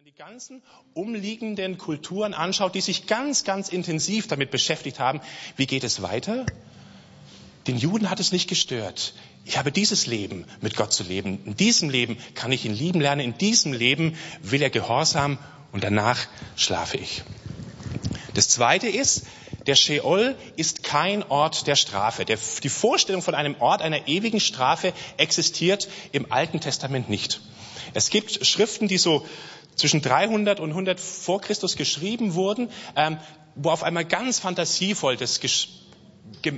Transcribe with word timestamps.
man 0.00 0.06
die 0.06 0.16
ganzen 0.16 0.62
umliegenden 0.94 1.76
Kulturen 1.76 2.32
anschaut, 2.32 2.74
die 2.74 2.80
sich 2.80 3.06
ganz, 3.06 3.44
ganz 3.44 3.68
intensiv 3.68 4.28
damit 4.28 4.50
beschäftigt 4.50 4.98
haben, 4.98 5.20
wie 5.56 5.66
geht 5.66 5.84
es 5.84 6.00
weiter? 6.00 6.46
Den 7.66 7.76
Juden 7.76 8.08
hat 8.08 8.18
es 8.18 8.32
nicht 8.32 8.48
gestört. 8.48 9.12
Ich 9.44 9.58
habe 9.58 9.70
dieses 9.70 10.06
Leben, 10.06 10.46
mit 10.62 10.74
Gott 10.74 10.94
zu 10.94 11.02
leben. 11.02 11.44
In 11.44 11.54
diesem 11.54 11.90
Leben 11.90 12.16
kann 12.34 12.50
ich 12.50 12.64
ihn 12.64 12.72
lieben 12.72 13.02
lernen. 13.02 13.20
In 13.20 13.36
diesem 13.36 13.74
Leben 13.74 14.16
will 14.40 14.62
er 14.62 14.70
Gehorsam 14.70 15.38
und 15.70 15.84
danach 15.84 16.28
schlafe 16.56 16.96
ich. 16.96 17.22
Das 18.32 18.48
zweite 18.48 18.88
ist, 18.88 19.26
der 19.66 19.74
Sheol 19.74 20.34
ist 20.56 20.82
kein 20.82 21.24
Ort 21.24 21.66
der 21.66 21.76
Strafe. 21.76 22.24
Der, 22.24 22.38
die 22.62 22.70
Vorstellung 22.70 23.20
von 23.20 23.34
einem 23.34 23.60
Ort 23.60 23.82
einer 23.82 24.08
ewigen 24.08 24.40
Strafe 24.40 24.94
existiert 25.18 25.88
im 26.12 26.32
Alten 26.32 26.58
Testament 26.58 27.10
nicht. 27.10 27.42
Es 27.92 28.08
gibt 28.08 28.46
Schriften, 28.46 28.88
die 28.88 28.98
so 28.98 29.26
zwischen 29.80 30.02
300 30.02 30.60
und 30.60 30.70
100 30.70 31.00
vor 31.00 31.40
Christus 31.40 31.76
geschrieben 31.76 32.34
wurden, 32.34 32.70
ähm, 32.96 33.18
wo 33.54 33.70
auf 33.70 33.82
einmal 33.82 34.04
ganz 34.04 34.38
fantasievoll 34.38 35.16
das 35.16 35.40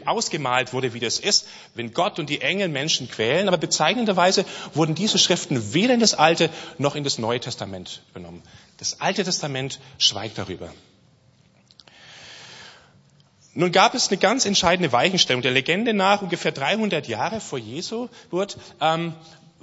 ausgemalt 0.04 0.72
wurde, 0.72 0.94
wie 0.94 1.00
das 1.00 1.18
ist, 1.18 1.48
wenn 1.74 1.92
Gott 1.92 2.18
und 2.18 2.28
die 2.28 2.40
Engel 2.40 2.68
Menschen 2.68 3.08
quälen. 3.08 3.48
Aber 3.48 3.56
bezeichnenderweise 3.56 4.44
wurden 4.74 4.94
diese 4.94 5.18
Schriften 5.18 5.72
weder 5.72 5.94
in 5.94 6.00
das 6.00 6.14
Alte 6.14 6.50
noch 6.78 6.94
in 6.94 7.04
das 7.04 7.18
Neue 7.18 7.40
Testament 7.40 8.02
übernommen. 8.10 8.42
Das 8.78 9.00
Alte 9.00 9.24
Testament 9.24 9.80
schweigt 9.98 10.38
darüber. 10.38 10.72
Nun 13.54 13.70
gab 13.70 13.94
es 13.94 14.08
eine 14.08 14.16
ganz 14.16 14.46
entscheidende 14.46 14.92
Weichenstellung. 14.92 15.42
Der 15.42 15.50
Legende 15.50 15.92
nach, 15.92 16.22
ungefähr 16.22 16.52
300 16.52 17.06
Jahre 17.06 17.40
vor 17.40 17.58
Jesu 17.58 18.08
Geburt, 18.24 18.56
ähm, 18.80 19.14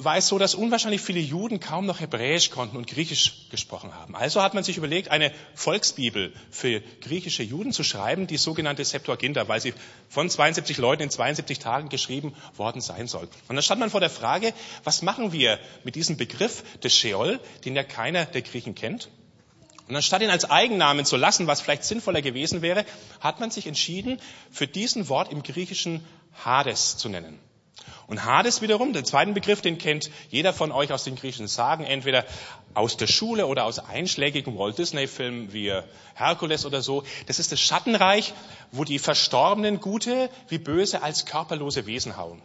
war 0.01 0.15
es 0.15 0.29
so, 0.29 0.39
dass 0.39 0.55
unwahrscheinlich 0.55 1.01
viele 1.01 1.19
Juden 1.19 1.59
kaum 1.59 1.85
noch 1.85 1.99
Hebräisch 1.99 2.51
konnten 2.51 2.77
und 2.77 2.87
Griechisch 2.87 3.49
gesprochen 3.51 3.93
haben. 3.93 4.15
Also 4.15 4.41
hat 4.41 4.53
man 4.53 4.63
sich 4.63 4.77
überlegt, 4.77 5.11
eine 5.11 5.33
Volksbibel 5.55 6.31
für 6.49 6.79
griechische 7.01 7.43
Juden 7.43 7.73
zu 7.73 7.83
schreiben, 7.83 8.25
die 8.25 8.37
sogenannte 8.37 8.85
Septuaginta, 8.85 9.49
weil 9.49 9.59
sie 9.59 9.73
von 10.07 10.29
72 10.29 10.77
Leuten 10.77 11.03
in 11.03 11.09
72 11.09 11.59
Tagen 11.59 11.89
geschrieben 11.89 12.33
worden 12.55 12.79
sein 12.79 13.07
soll. 13.07 13.27
Und 13.49 13.55
dann 13.55 13.61
stand 13.61 13.81
man 13.81 13.89
vor 13.89 13.99
der 13.99 14.09
Frage, 14.09 14.53
was 14.85 15.01
machen 15.01 15.33
wir 15.33 15.59
mit 15.83 15.95
diesem 15.95 16.15
Begriff 16.15 16.63
des 16.79 16.95
Sheol, 16.95 17.41
den 17.65 17.75
ja 17.75 17.83
keiner 17.83 18.25
der 18.25 18.41
Griechen 18.41 18.75
kennt? 18.75 19.09
Und 19.89 19.97
anstatt 19.97 20.21
ihn 20.21 20.29
als 20.29 20.49
Eigennamen 20.49 21.03
zu 21.03 21.17
lassen, 21.17 21.47
was 21.47 21.59
vielleicht 21.59 21.83
sinnvoller 21.83 22.21
gewesen 22.21 22.61
wäre, 22.61 22.85
hat 23.19 23.41
man 23.41 23.51
sich 23.51 23.67
entschieden, 23.67 24.21
für 24.49 24.67
diesen 24.67 25.09
Wort 25.09 25.29
im 25.31 25.43
Griechischen 25.43 26.05
Hades 26.45 26.95
zu 26.95 27.09
nennen. 27.09 27.37
Und 28.07 28.25
Hades 28.25 28.61
wiederum, 28.61 28.91
den 28.91 29.05
zweiten 29.05 29.33
Begriff, 29.33 29.61
den 29.61 29.77
kennt 29.77 30.09
jeder 30.29 30.51
von 30.51 30.71
euch 30.71 30.91
aus 30.91 31.03
den 31.03 31.15
griechischen 31.15 31.47
Sagen, 31.47 31.83
entweder 31.83 32.25
aus 32.73 32.97
der 32.97 33.07
Schule 33.07 33.45
oder 33.45 33.65
aus 33.65 33.79
einschlägigen 33.79 34.57
Walt 34.57 34.77
Disney-Filmen 34.77 35.53
wie 35.53 35.71
Herkules 36.15 36.65
oder 36.65 36.81
so. 36.81 37.03
Das 37.27 37.39
ist 37.39 37.51
das 37.51 37.59
Schattenreich, 37.59 38.33
wo 38.71 38.83
die 38.83 38.99
Verstorbenen 38.99 39.79
Gute 39.79 40.29
wie 40.47 40.57
Böse 40.57 41.03
als 41.03 41.25
körperlose 41.25 41.85
Wesen 41.85 42.17
hauen. 42.17 42.41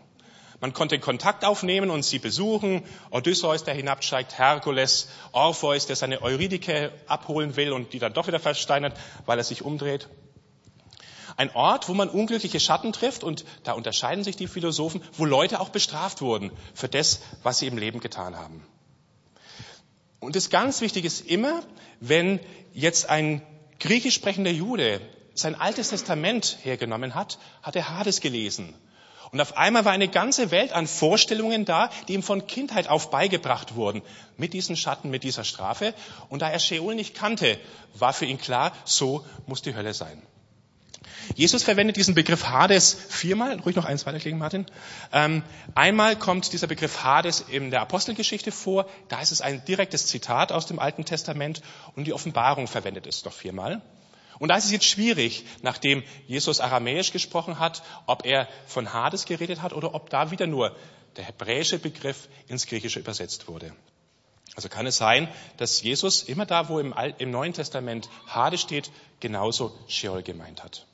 Man 0.61 0.73
konnte 0.73 0.99
Kontakt 0.99 1.45
aufnehmen 1.45 1.91
und 1.91 2.05
sie 2.05 2.19
besuchen. 2.19 2.85
Odysseus, 3.11 3.65
der 3.65 3.75
hinabsteigt, 3.75 4.39
Herkules, 4.39 5.09
Orpheus, 5.33 5.87
der 5.87 5.97
seine 5.97 6.23
Eurydike 6.23 6.93
abholen 7.07 7.57
will 7.57 7.73
und 7.73 7.93
die 7.93 7.99
dann 7.99 8.15
doch 8.15 8.27
wieder 8.27 8.41
versteinert, 8.41 8.97
weil 9.27 9.39
er 9.39 9.45
sich 9.45 9.63
umdreht. 9.63 10.09
Ein 11.37 11.55
Ort, 11.55 11.89
wo 11.89 11.95
man 11.95 12.09
unglückliche 12.09 12.61
Schatten 12.61 12.93
trifft 12.93 13.25
und 13.25 13.45
da 13.65 13.73
unterscheiden 13.73 14.25
sich 14.25 14.37
die 14.37 14.47
Philosophen, 14.47 15.03
wo 15.17 15.25
Leute 15.25 15.61
auch 15.61 15.71
bestraft 15.71 16.21
wurden 16.21 16.53
für 16.75 16.89
das, 16.89 17.21
was 17.43 17.59
sie 17.59 17.67
im 17.67 17.79
Leben 17.79 18.01
getan 18.01 18.37
haben. 18.37 18.65
Und 20.21 20.37
das 20.37 20.49
ganz 20.49 20.81
Wichtige 20.81 21.07
ist 21.07 21.27
immer, 21.27 21.63
wenn 22.01 22.41
jetzt 22.73 23.11
ein 23.11 23.43
griechisch 23.79 24.15
sprechender 24.15 24.51
Jude 24.51 25.01
sein 25.35 25.55
altes 25.55 25.91
Testament 25.91 26.59
hergenommen 26.63 27.15
hat, 27.15 27.39
hat 27.63 27.77
er 27.77 27.91
Hades 27.91 28.21
gelesen. 28.21 28.75
Und 29.33 29.41
auf 29.41 29.57
einmal 29.57 29.85
war 29.85 29.91
eine 29.91 30.07
ganze 30.07 30.53
Welt 30.53 30.73
an 30.73 30.87
Vorstellungen 30.87 31.65
da, 31.65 31.91
die 32.07 32.15
ihm 32.15 32.23
von 32.23 32.47
Kindheit 32.47 32.89
auf 32.89 33.11
beigebracht 33.11 33.75
wurden, 33.75 34.03
mit 34.37 34.53
diesen 34.53 34.77
Schatten, 34.77 35.11
mit 35.11 35.25
dieser 35.25 35.43
Strafe. 35.43 35.93
Und 36.29 36.43
da 36.43 36.51
er 36.51 36.61
Sheol 36.61 36.95
nicht 36.95 37.17
kannte, 37.17 37.59
war 37.95 38.13
für 38.13 38.27
ihn 38.27 38.39
klar, 38.39 38.73
so 38.85 39.25
muss 39.47 39.61
die 39.61 39.75
Hölle 39.75 39.93
sein. 39.93 40.23
Jesus 41.35 41.63
verwendet 41.63 41.97
diesen 41.97 42.15
Begriff 42.15 42.47
Hades 42.47 42.97
viermal. 43.09 43.59
Ruhig 43.61 43.77
noch 43.77 43.85
eins 43.85 44.07
weiterklicken, 44.07 44.39
Martin. 44.39 44.67
Ähm, 45.13 45.43
einmal 45.75 46.17
kommt 46.17 46.53
dieser 46.53 46.67
Begriff 46.67 47.03
Hades 47.03 47.41
in 47.41 47.71
der 47.71 47.81
Apostelgeschichte 47.81 48.53
vor. 48.53 48.87
Da 49.09 49.21
ist 49.21 49.33
es 49.33 49.41
ein 49.41 49.65
direktes 49.65 50.07
Zitat 50.07 50.53
aus 50.53 50.67
dem 50.67 50.79
Alten 50.79 51.05
Testament 51.05 51.63
und 51.97 52.07
die 52.07 52.13
Offenbarung 52.13 52.67
verwendet 52.67 53.07
es 53.07 53.25
noch 53.25 53.33
viermal. 53.33 53.83
Und 54.39 54.49
da 54.49 54.57
ist 54.57 54.65
es 54.65 54.73
jetzt 54.73 54.87
schwierig, 54.87 55.45
nachdem 55.63 56.03
Jesus 56.27 56.61
aramäisch 56.61 57.13
gesprochen 57.13 57.59
hat, 57.59 57.83
ob 58.07 58.25
er 58.27 58.49
von 58.67 58.93
Hades 58.93 59.25
geredet 59.27 59.63
hat 59.63 59.73
oder 59.73 59.95
ob 59.95 60.11
da 60.11 60.31
wieder 60.31 60.47
nur 60.47 60.75
der 61.17 61.25
hebräische 61.25 61.79
Begriff 61.79 62.29
ins 62.49 62.67
Griechische 62.67 62.99
übersetzt 62.99 63.47
wurde. 63.49 63.73
Also 64.57 64.69
kann 64.69 64.87
es 64.87 64.97
sein, 64.97 65.29
dass 65.57 65.83
Jesus 65.83 66.23
immer 66.23 66.47
da, 66.47 66.69
wo 66.69 66.79
im, 66.79 66.95
Neuen 67.31 67.53
Testament 67.53 68.09
Hades 68.27 68.61
steht, 68.61 68.91
genauso 69.21 69.77
Sheol 69.89 70.23
gemeint 70.23 70.63
hat. 70.63 70.87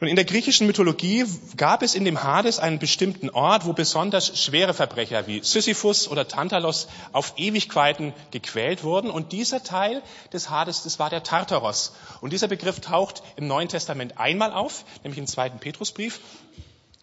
Nun, 0.00 0.08
in 0.08 0.16
der 0.16 0.24
griechischen 0.24 0.66
Mythologie 0.66 1.26
gab 1.58 1.82
es 1.82 1.94
in 1.94 2.06
dem 2.06 2.22
Hades 2.22 2.58
einen 2.58 2.78
bestimmten 2.78 3.28
Ort, 3.28 3.66
wo 3.66 3.74
besonders 3.74 4.42
schwere 4.42 4.72
Verbrecher 4.72 5.26
wie 5.26 5.42
Sisyphus 5.42 6.08
oder 6.08 6.26
Tantalos 6.26 6.88
auf 7.12 7.34
Ewigkeiten 7.36 8.14
gequält 8.30 8.82
wurden. 8.82 9.10
Und 9.10 9.32
dieser 9.32 9.62
Teil 9.62 10.02
des 10.32 10.48
Hades, 10.48 10.84
das 10.84 10.98
war 10.98 11.10
der 11.10 11.22
Tartaros. 11.22 11.92
Und 12.22 12.32
dieser 12.32 12.48
Begriff 12.48 12.80
taucht 12.80 13.22
im 13.36 13.46
Neuen 13.46 13.68
Testament 13.68 14.18
einmal 14.18 14.52
auf, 14.52 14.86
nämlich 15.02 15.18
im 15.18 15.26
zweiten 15.26 15.58
Petrusbrief. 15.58 16.20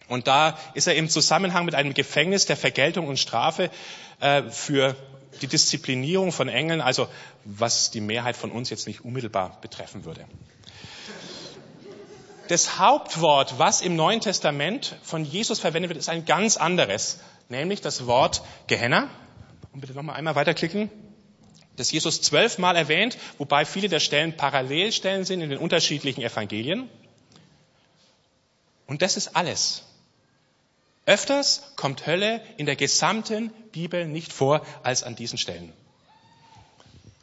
Und 0.07 0.25
da 0.25 0.57
ist 0.73 0.87
er 0.87 0.95
im 0.95 1.07
Zusammenhang 1.07 1.65
mit 1.65 1.75
einem 1.75 1.93
Gefängnis 1.93 2.47
der 2.47 2.57
Vergeltung 2.57 3.07
und 3.07 3.19
Strafe 3.19 3.69
äh, 4.21 4.41
für 4.49 4.95
die 5.43 5.47
Disziplinierung 5.47 6.31
von 6.31 6.49
Engeln, 6.49 6.81
also 6.81 7.07
was 7.45 7.91
die 7.91 8.01
Mehrheit 8.01 8.35
von 8.35 8.49
uns 8.49 8.71
jetzt 8.71 8.87
nicht 8.87 9.05
unmittelbar 9.05 9.59
betreffen 9.61 10.03
würde 10.03 10.25
das 12.51 12.79
Hauptwort, 12.79 13.59
was 13.59 13.81
im 13.81 13.95
Neuen 13.95 14.21
Testament 14.21 14.95
von 15.03 15.25
Jesus 15.25 15.59
verwendet 15.59 15.89
wird, 15.89 15.99
ist 15.99 16.09
ein 16.09 16.25
ganz 16.25 16.57
anderes, 16.57 17.19
nämlich 17.49 17.81
das 17.81 18.07
Wort 18.07 18.41
Gehenna. 18.67 19.09
Und 19.73 19.81
bitte 19.81 19.93
nochmal 19.93 20.15
einmal 20.15 20.35
weiterklicken. 20.35 20.89
Das 21.75 21.91
Jesus 21.91 22.21
zwölfmal 22.21 22.75
erwähnt, 22.75 23.17
wobei 23.37 23.63
viele 23.63 23.87
der 23.87 23.99
Stellen 23.99 24.35
Parallelstellen 24.35 25.25
sind 25.25 25.41
in 25.41 25.49
den 25.49 25.59
unterschiedlichen 25.59 26.21
Evangelien. 26.21 26.89
Und 28.87 29.01
das 29.01 29.17
ist 29.17 29.35
alles. 29.35 29.83
Öfters 31.05 31.73
kommt 31.75 32.07
Hölle 32.07 32.41
in 32.57 32.65
der 32.65 32.75
gesamten 32.75 33.51
Bibel 33.71 34.07
nicht 34.07 34.33
vor 34.33 34.65
als 34.83 35.03
an 35.03 35.15
diesen 35.15 35.37
Stellen. 35.37 35.71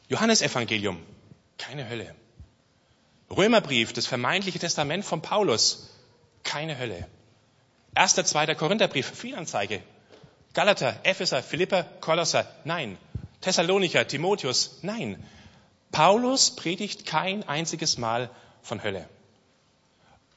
Johannesevangelium, 0.09 1.03
keine 1.59 1.89
Hölle. 1.89 2.15
Römerbrief, 3.31 3.93
das 3.93 4.07
vermeintliche 4.07 4.59
Testament 4.59 5.05
von 5.05 5.23
Paulus, 5.23 5.91
keine 6.43 6.79
Hölle. 6.79 7.07
Erster, 7.95 8.25
zweiter 8.25 8.55
Korintherbrief, 8.55 9.07
Fehlanzeige. 9.07 9.83
Galater, 10.53 11.01
Epheser, 11.05 11.43
Philippa, 11.43 11.83
Kolosser, 12.01 12.47
nein. 12.65 12.99
Thessalonicher, 13.41 14.07
Timotheus, 14.07 14.79
nein. 14.83 15.23
Paulus 15.91 16.55
predigt 16.55 17.07
kein 17.07 17.49
einziges 17.49 17.99
Mal 17.99 18.31
von 18.63 18.83
Hölle. 18.83 19.09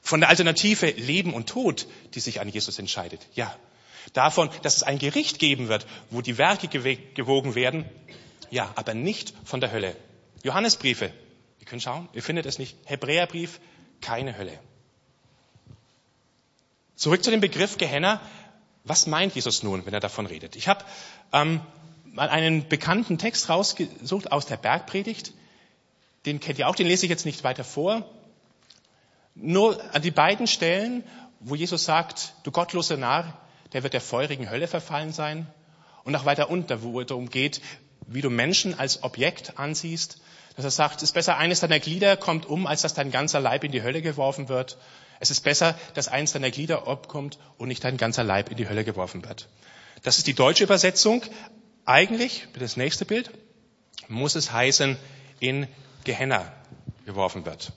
Von 0.00 0.20
der 0.20 0.28
Alternative 0.28 0.90
Leben 0.90 1.34
und 1.34 1.48
Tod, 1.48 1.86
die 2.14 2.20
sich 2.20 2.40
an 2.40 2.48
Jesus 2.48 2.78
entscheidet, 2.78 3.26
ja. 3.34 3.54
Davon, 4.12 4.50
dass 4.62 4.76
es 4.76 4.82
ein 4.82 4.98
Gericht 4.98 5.38
geben 5.38 5.68
wird, 5.68 5.86
wo 6.10 6.22
die 6.22 6.38
Werke 6.38 6.68
gewogen 6.68 7.54
werden, 7.54 7.84
ja, 8.50 8.72
aber 8.74 8.94
nicht 8.94 9.34
von 9.44 9.60
der 9.60 9.70
Hölle. 9.70 9.94
Johannesbriefe, 10.42 11.12
können 11.64 11.80
schauen, 11.80 12.08
ihr 12.12 12.22
findet 12.22 12.46
es 12.46 12.58
nicht. 12.58 12.76
Hebräerbrief, 12.86 13.60
keine 14.00 14.36
Hölle. 14.36 14.58
Zurück 16.96 17.22
zu 17.22 17.30
dem 17.30 17.40
Begriff 17.40 17.78
Gehenna. 17.78 18.20
Was 18.84 19.06
meint 19.06 19.34
Jesus 19.34 19.62
nun, 19.62 19.84
wenn 19.86 19.94
er 19.94 20.00
davon 20.00 20.26
redet? 20.26 20.56
Ich 20.56 20.66
habe 20.66 20.84
ähm, 21.32 21.60
mal 22.04 22.28
einen 22.28 22.68
bekannten 22.68 23.18
Text 23.18 23.48
rausgesucht 23.48 24.32
aus 24.32 24.46
der 24.46 24.56
Bergpredigt. 24.56 25.32
Den 26.26 26.40
kennt 26.40 26.58
ihr 26.58 26.68
auch, 26.68 26.74
den 26.74 26.86
lese 26.86 27.06
ich 27.06 27.10
jetzt 27.10 27.26
nicht 27.26 27.44
weiter 27.44 27.64
vor. 27.64 28.08
Nur 29.34 29.80
an 29.94 30.02
die 30.02 30.10
beiden 30.10 30.46
Stellen, 30.46 31.04
wo 31.38 31.54
Jesus 31.54 31.84
sagt, 31.84 32.34
du 32.42 32.50
gottlose 32.50 32.96
Narr, 32.96 33.38
der 33.72 33.82
wird 33.82 33.92
der 33.92 34.00
feurigen 34.00 34.50
Hölle 34.50 34.66
verfallen 34.66 35.12
sein. 35.12 35.46
Und 36.02 36.16
auch 36.16 36.24
weiter 36.24 36.50
unter, 36.50 36.82
wo 36.82 37.00
es 37.00 37.06
darum 37.06 37.28
geht, 37.28 37.60
wie 38.06 38.22
du 38.22 38.30
Menschen 38.30 38.78
als 38.78 39.02
Objekt 39.02 39.58
ansiehst 39.58 40.20
dass 40.58 40.64
er 40.64 40.70
sagt, 40.72 40.96
es 40.96 41.10
ist 41.10 41.12
besser, 41.12 41.36
eines 41.36 41.60
deiner 41.60 41.78
Glieder 41.78 42.16
kommt 42.16 42.44
um, 42.44 42.66
als 42.66 42.82
dass 42.82 42.92
dein 42.92 43.12
ganzer 43.12 43.38
Leib 43.38 43.62
in 43.62 43.70
die 43.70 43.84
Hölle 43.84 44.02
geworfen 44.02 44.48
wird. 44.48 44.76
Es 45.20 45.30
ist 45.30 45.44
besser, 45.44 45.78
dass 45.94 46.08
eines 46.08 46.32
deiner 46.32 46.50
Glieder 46.50 46.88
obkommt 46.88 47.38
und 47.58 47.68
nicht 47.68 47.84
dein 47.84 47.96
ganzer 47.96 48.24
Leib 48.24 48.50
in 48.50 48.56
die 48.56 48.68
Hölle 48.68 48.82
geworfen 48.82 49.24
wird. 49.24 49.46
Das 50.02 50.18
ist 50.18 50.26
die 50.26 50.34
deutsche 50.34 50.64
Übersetzung. 50.64 51.22
Eigentlich, 51.84 52.48
das 52.58 52.76
nächste 52.76 53.04
Bild, 53.04 53.30
muss 54.08 54.34
es 54.34 54.50
heißen, 54.50 54.96
in 55.38 55.68
Gehenna 56.02 56.52
geworfen 57.06 57.46
wird. 57.46 57.72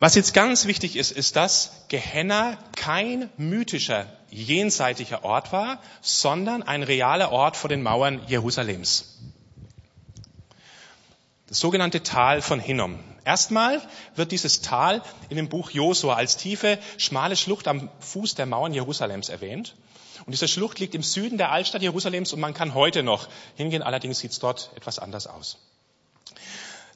Was 0.00 0.14
jetzt 0.14 0.32
ganz 0.32 0.64
wichtig 0.64 0.96
ist, 0.96 1.10
ist, 1.10 1.36
dass 1.36 1.84
Gehenna 1.88 2.56
kein 2.74 3.28
mythischer, 3.36 4.06
jenseitiger 4.30 5.24
Ort 5.24 5.52
war, 5.52 5.78
sondern 6.00 6.62
ein 6.62 6.82
realer 6.82 7.32
Ort 7.32 7.58
vor 7.58 7.68
den 7.68 7.82
Mauern 7.82 8.22
Jerusalems. 8.28 9.18
Das 11.54 11.60
sogenannte 11.60 12.02
Tal 12.02 12.42
von 12.42 12.58
Hinnom. 12.58 12.98
Erstmal 13.24 13.80
wird 14.16 14.32
dieses 14.32 14.60
Tal 14.60 15.02
in 15.28 15.36
dem 15.36 15.48
Buch 15.48 15.70
Josua 15.70 16.14
als 16.14 16.36
tiefe, 16.36 16.80
schmale 16.98 17.36
Schlucht 17.36 17.68
am 17.68 17.90
Fuß 18.00 18.34
der 18.34 18.46
Mauern 18.46 18.74
Jerusalems 18.74 19.28
erwähnt. 19.28 19.76
Und 20.26 20.32
diese 20.32 20.48
Schlucht 20.48 20.80
liegt 20.80 20.96
im 20.96 21.04
Süden 21.04 21.38
der 21.38 21.52
Altstadt 21.52 21.80
Jerusalems 21.80 22.32
und 22.32 22.40
man 22.40 22.54
kann 22.54 22.74
heute 22.74 23.04
noch 23.04 23.28
hingehen, 23.54 23.84
allerdings 23.84 24.18
sieht 24.18 24.32
es 24.32 24.40
dort 24.40 24.72
etwas 24.74 24.98
anders 24.98 25.28
aus. 25.28 25.58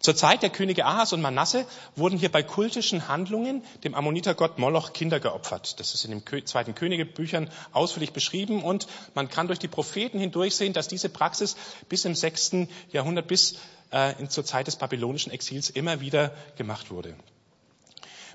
Zur 0.00 0.14
Zeit 0.14 0.42
der 0.42 0.50
Könige 0.50 0.86
Ahas 0.86 1.12
und 1.12 1.20
Manasse 1.20 1.66
wurden 1.96 2.18
hier 2.18 2.30
bei 2.30 2.42
kultischen 2.44 3.08
Handlungen 3.08 3.64
dem 3.82 3.96
Ammonitergott 3.96 4.58
Moloch 4.58 4.92
Kinder 4.92 5.18
geopfert. 5.18 5.80
Das 5.80 5.92
ist 5.92 6.04
in 6.04 6.12
den 6.12 6.46
zweiten 6.46 6.76
Königebüchern 6.76 7.50
ausführlich 7.72 8.12
beschrieben 8.12 8.62
und 8.62 8.86
man 9.14 9.28
kann 9.28 9.48
durch 9.48 9.58
die 9.58 9.66
Propheten 9.66 10.20
hindurch 10.20 10.54
sehen, 10.54 10.72
dass 10.72 10.86
diese 10.86 11.08
Praxis 11.08 11.56
bis 11.88 12.04
im 12.04 12.14
sechsten 12.14 12.68
Jahrhundert, 12.92 13.26
bis 13.26 13.56
äh, 13.90 14.26
zur 14.28 14.44
Zeit 14.44 14.68
des 14.68 14.76
babylonischen 14.76 15.32
Exils 15.32 15.68
immer 15.68 16.00
wieder 16.00 16.32
gemacht 16.56 16.92
wurde. 16.92 17.16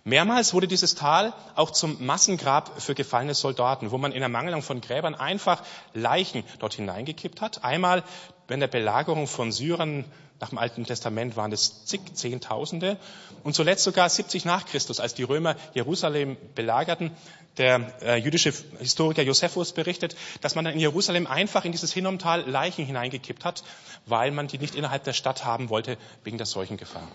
Mehrmals 0.05 0.53
wurde 0.53 0.67
dieses 0.67 0.95
Tal 0.95 1.33
auch 1.55 1.71
zum 1.71 2.05
Massengrab 2.05 2.81
für 2.81 2.93
gefallene 2.93 3.35
Soldaten, 3.35 3.91
wo 3.91 3.97
man 3.97 4.11
in 4.11 4.21
Ermangelung 4.21 4.61
von 4.61 4.81
Gräbern 4.81 5.15
einfach 5.15 5.63
Leichen 5.93 6.43
dort 6.59 6.73
hineingekippt 6.73 7.39
hat. 7.39 7.63
Einmal 7.63 8.03
während 8.49 8.63
der 8.63 8.67
Belagerung 8.67 9.27
von 9.27 9.53
Syrern 9.53 10.03
nach 10.39 10.49
dem 10.49 10.57
Alten 10.57 10.85
Testament 10.85 11.35
waren 11.35 11.51
es 11.51 11.85
zig 11.85 12.01
Zehntausende 12.13 12.97
und 13.43 13.55
zuletzt 13.55 13.83
sogar 13.83 14.09
70 14.09 14.45
nach 14.45 14.65
Christus, 14.65 14.99
als 14.99 15.13
die 15.13 15.23
Römer 15.23 15.55
Jerusalem 15.73 16.37
belagerten. 16.55 17.11
Der 17.57 17.93
äh, 18.01 18.15
jüdische 18.17 18.51
Historiker 18.79 19.21
Josephus 19.21 19.73
berichtet, 19.73 20.15
dass 20.41 20.55
man 20.55 20.65
dann 20.65 20.73
in 20.73 20.79
Jerusalem 20.79 21.27
einfach 21.27 21.65
in 21.65 21.71
dieses 21.71 21.93
Hinnomtal 21.93 22.49
Leichen 22.49 22.85
hineingekippt 22.85 23.45
hat, 23.45 23.63
weil 24.05 24.31
man 24.31 24.47
die 24.47 24.57
nicht 24.57 24.75
innerhalb 24.75 25.03
der 25.03 25.13
Stadt 25.13 25.45
haben 25.45 25.69
wollte 25.69 25.97
wegen 26.23 26.37
der 26.37 26.47
Seuchengefahr. 26.47 27.07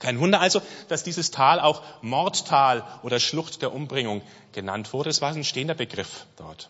Kein 0.00 0.18
Wunder 0.18 0.40
also, 0.40 0.60
dass 0.88 1.04
dieses 1.04 1.30
Tal 1.30 1.60
auch 1.60 1.82
Mordtal 2.02 2.84
oder 3.02 3.20
Schlucht 3.20 3.62
der 3.62 3.72
Umbringung 3.72 4.22
genannt 4.52 4.92
wurde. 4.92 5.08
Es 5.08 5.22
war 5.22 5.32
ein 5.32 5.44
stehender 5.44 5.74
Begriff 5.74 6.26
dort. 6.36 6.68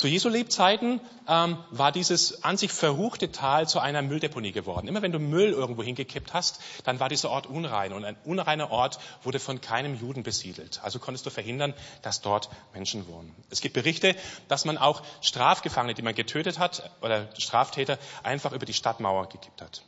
Zu 0.00 0.08
Jesu 0.08 0.30
Lebzeiten 0.30 0.98
ähm, 1.28 1.58
war 1.70 1.92
dieses 1.92 2.42
an 2.42 2.56
sich 2.56 2.72
verruchte 2.72 3.32
Tal 3.32 3.68
zu 3.68 3.80
einer 3.80 4.00
Mülldeponie 4.00 4.50
geworden. 4.50 4.88
Immer 4.88 5.02
wenn 5.02 5.12
du 5.12 5.18
Müll 5.18 5.50
irgendwo 5.50 5.82
hingekippt 5.82 6.32
hast, 6.32 6.62
dann 6.84 7.00
war 7.00 7.10
dieser 7.10 7.28
Ort 7.28 7.46
unrein. 7.46 7.92
Und 7.92 8.06
ein 8.06 8.16
unreiner 8.24 8.70
Ort 8.70 8.98
wurde 9.24 9.38
von 9.38 9.60
keinem 9.60 10.00
Juden 10.00 10.22
besiedelt. 10.22 10.80
Also 10.82 11.00
konntest 11.00 11.26
du 11.26 11.30
verhindern, 11.30 11.74
dass 12.00 12.22
dort 12.22 12.48
Menschen 12.72 13.06
wohnen. 13.08 13.34
Es 13.50 13.60
gibt 13.60 13.74
Berichte, 13.74 14.16
dass 14.48 14.64
man 14.64 14.78
auch 14.78 15.02
Strafgefangene, 15.20 15.92
die 15.92 16.00
man 16.00 16.14
getötet 16.14 16.58
hat, 16.58 16.90
oder 17.02 17.28
Straftäter, 17.36 17.98
einfach 18.22 18.52
über 18.52 18.64
die 18.64 18.72
Stadtmauer 18.72 19.28
gekippt 19.28 19.60
hat. 19.60 19.82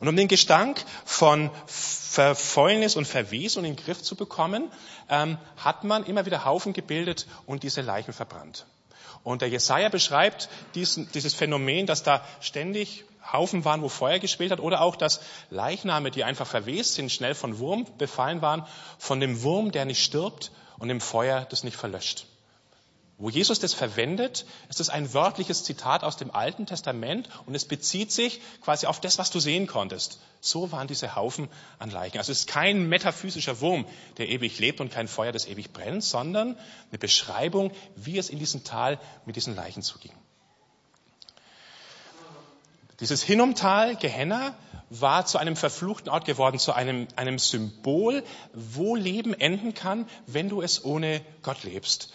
Und 0.00 0.08
um 0.08 0.16
den 0.16 0.28
Gestank 0.28 0.82
von 1.04 1.50
Verfäulnis 1.66 2.96
und 2.96 3.06
Verwesung 3.06 3.66
in 3.66 3.76
den 3.76 3.84
Griff 3.84 4.02
zu 4.02 4.16
bekommen, 4.16 4.70
ähm, 5.10 5.36
hat 5.58 5.84
man 5.84 6.06
immer 6.06 6.24
wieder 6.24 6.46
Haufen 6.46 6.72
gebildet 6.72 7.26
und 7.44 7.62
diese 7.62 7.82
Leichen 7.82 8.14
verbrannt. 8.14 8.64
Und 9.26 9.42
der 9.42 9.48
Jesaja 9.48 9.88
beschreibt 9.88 10.48
diesen, 10.76 11.10
dieses 11.10 11.34
Phänomen, 11.34 11.86
dass 11.86 12.04
da 12.04 12.24
ständig 12.40 13.04
Haufen 13.32 13.64
waren, 13.64 13.82
wo 13.82 13.88
Feuer 13.88 14.20
gespielt 14.20 14.52
hat, 14.52 14.60
oder 14.60 14.80
auch, 14.80 14.94
dass 14.94 15.20
Leichname, 15.50 16.12
die 16.12 16.22
einfach 16.22 16.46
verwest 16.46 16.94
sind, 16.94 17.10
schnell 17.10 17.34
von 17.34 17.58
Wurm 17.58 17.88
befallen 17.98 18.40
waren, 18.40 18.64
von 18.98 19.18
dem 19.18 19.42
Wurm, 19.42 19.72
der 19.72 19.84
nicht 19.84 20.04
stirbt 20.04 20.52
und 20.78 20.86
dem 20.86 21.00
Feuer, 21.00 21.44
das 21.50 21.64
nicht 21.64 21.76
verlöscht. 21.76 22.26
Wo 23.18 23.30
Jesus 23.30 23.60
das 23.60 23.72
verwendet, 23.72 24.44
ist 24.68 24.78
es 24.78 24.90
ein 24.90 25.14
wörtliches 25.14 25.64
Zitat 25.64 26.04
aus 26.04 26.18
dem 26.18 26.30
Alten 26.30 26.66
Testament 26.66 27.30
und 27.46 27.54
es 27.54 27.64
bezieht 27.64 28.12
sich 28.12 28.42
quasi 28.60 28.86
auf 28.86 29.00
das, 29.00 29.16
was 29.16 29.30
du 29.30 29.40
sehen 29.40 29.66
konntest. 29.66 30.20
So 30.42 30.70
waren 30.70 30.86
diese 30.86 31.16
Haufen 31.16 31.48
an 31.78 31.90
Leichen. 31.90 32.18
Also 32.18 32.30
es 32.30 32.40
ist 32.40 32.48
kein 32.48 32.90
metaphysischer 32.90 33.62
Wurm, 33.62 33.86
der 34.18 34.28
ewig 34.28 34.58
lebt 34.58 34.82
und 34.82 34.92
kein 34.92 35.08
Feuer, 35.08 35.32
das 35.32 35.46
ewig 35.46 35.72
brennt, 35.72 36.04
sondern 36.04 36.58
eine 36.90 36.98
Beschreibung, 36.98 37.72
wie 37.96 38.18
es 38.18 38.28
in 38.28 38.38
diesem 38.38 38.64
Tal 38.64 39.00
mit 39.24 39.36
diesen 39.36 39.56
Leichen 39.56 39.82
zuging. 39.82 40.12
Dieses 43.00 43.22
Hinnomtal, 43.22 43.96
Gehenna, 43.96 44.54
war 44.88 45.26
zu 45.26 45.38
einem 45.38 45.56
verfluchten 45.56 46.10
Ort 46.10 46.26
geworden, 46.26 46.58
zu 46.58 46.72
einem, 46.72 47.08
einem 47.16 47.38
Symbol, 47.38 48.22
wo 48.52 48.94
Leben 48.94 49.34
enden 49.34 49.74
kann, 49.74 50.06
wenn 50.26 50.48
du 50.48 50.62
es 50.62 50.84
ohne 50.84 51.22
Gott 51.42 51.64
lebst 51.64 52.12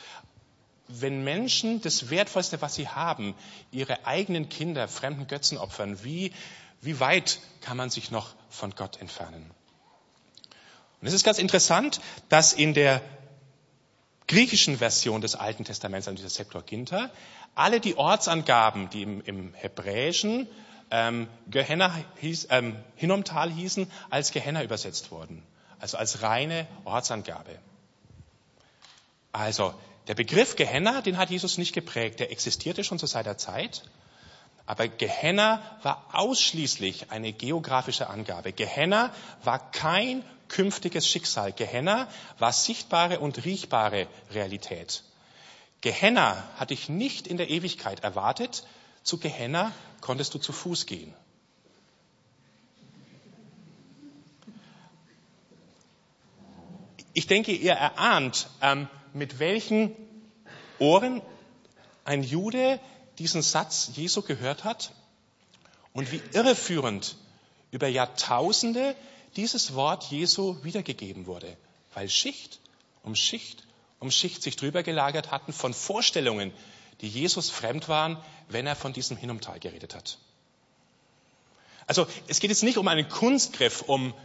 wenn 0.99 1.23
Menschen 1.23 1.81
das 1.81 2.09
Wertvollste, 2.09 2.61
was 2.61 2.75
sie 2.75 2.87
haben, 2.87 3.35
ihre 3.71 4.05
eigenen 4.05 4.49
Kinder 4.49 4.87
fremden 4.87 5.27
Götzen 5.27 5.57
opfern, 5.57 6.03
wie, 6.03 6.33
wie 6.81 6.99
weit 6.99 7.39
kann 7.61 7.77
man 7.77 7.89
sich 7.89 8.11
noch 8.11 8.33
von 8.49 8.71
Gott 8.71 8.99
entfernen? 8.99 9.51
Und 11.01 11.07
es 11.07 11.13
ist 11.13 11.23
ganz 11.23 11.39
interessant, 11.39 12.01
dass 12.29 12.53
in 12.53 12.73
der 12.73 13.01
griechischen 14.27 14.77
Version 14.77 15.21
des 15.21 15.35
Alten 15.35 15.65
Testaments, 15.65 16.07
also 16.07 16.15
dieser 16.15 16.29
Septuaginta, 16.29 17.09
alle 17.55 17.79
die 17.79 17.97
Ortsangaben, 17.97 18.89
die 18.89 19.01
im, 19.03 19.21
im 19.21 19.53
Hebräischen 19.53 20.47
ähm, 20.91 21.27
Gehenna 21.49 21.93
hieß, 22.17 22.47
ähm, 22.49 22.75
Hinnomtal 22.95 23.49
hießen, 23.49 23.91
als 24.09 24.31
Gehenna 24.31 24.63
übersetzt 24.63 25.11
wurden. 25.11 25.43
Also 25.79 25.97
als 25.97 26.21
reine 26.21 26.67
Ortsangabe. 26.85 27.57
Also 29.31 29.73
der 30.11 30.15
Begriff 30.15 30.57
Gehenna, 30.57 30.99
den 30.99 31.17
hat 31.17 31.29
Jesus 31.29 31.57
nicht 31.57 31.71
geprägt. 31.71 32.19
Der 32.19 32.33
existierte 32.33 32.83
schon 32.83 32.99
zu 32.99 33.05
seiner 33.05 33.37
Zeit. 33.37 33.83
Aber 34.65 34.89
Gehenna 34.89 35.61
war 35.83 36.05
ausschließlich 36.11 37.11
eine 37.11 37.31
geografische 37.31 38.09
Angabe. 38.09 38.51
Gehenna 38.51 39.15
war 39.45 39.71
kein 39.71 40.21
künftiges 40.49 41.07
Schicksal. 41.07 41.53
Gehenna 41.53 42.09
war 42.39 42.51
sichtbare 42.51 43.21
und 43.21 43.45
riechbare 43.45 44.05
Realität. 44.33 45.05
Gehenna 45.79 46.43
hat 46.57 46.71
dich 46.71 46.89
nicht 46.89 47.25
in 47.25 47.37
der 47.37 47.49
Ewigkeit 47.49 48.01
erwartet. 48.01 48.65
Zu 49.03 49.17
Gehenna 49.17 49.71
konntest 50.01 50.33
du 50.33 50.39
zu 50.39 50.51
Fuß 50.51 50.87
gehen. 50.87 51.13
Ich 57.13 57.27
denke, 57.27 57.53
ihr 57.53 57.71
erahnt, 57.71 58.49
ähm, 58.61 58.89
mit 59.13 59.39
welchen 59.39 59.95
Ohren 60.81 61.21
ein 62.03 62.23
Jude 62.23 62.79
diesen 63.19 63.41
Satz 63.41 63.91
Jesu 63.95 64.21
gehört 64.21 64.63
hat 64.63 64.91
und 65.93 66.11
wie 66.11 66.21
irreführend 66.33 67.15
über 67.71 67.87
Jahrtausende 67.87 68.95
dieses 69.35 69.75
Wort 69.75 70.05
Jesu 70.05 70.57
wiedergegeben 70.63 71.25
wurde, 71.27 71.55
weil 71.93 72.09
Schicht 72.09 72.59
um 73.03 73.15
Schicht 73.15 73.65
um 73.99 74.09
Schicht 74.09 74.41
sich 74.41 74.55
drüber 74.55 74.81
gelagert 74.81 75.29
hatten 75.29 75.53
von 75.53 75.75
Vorstellungen, 75.75 76.51
die 77.01 77.07
Jesus 77.07 77.51
fremd 77.51 77.87
waren, 77.87 78.17
wenn 78.49 78.65
er 78.65 78.75
von 78.75 78.93
diesem 78.93 79.15
Hinumtal 79.15 79.59
geredet 79.59 79.93
hat. 79.95 80.17
Also 81.85 82.07
es 82.27 82.39
geht 82.39 82.49
jetzt 82.49 82.63
nicht 82.63 82.79
um 82.79 82.87
einen 82.87 83.07
Kunstgriff, 83.07 83.83
um 83.83 84.15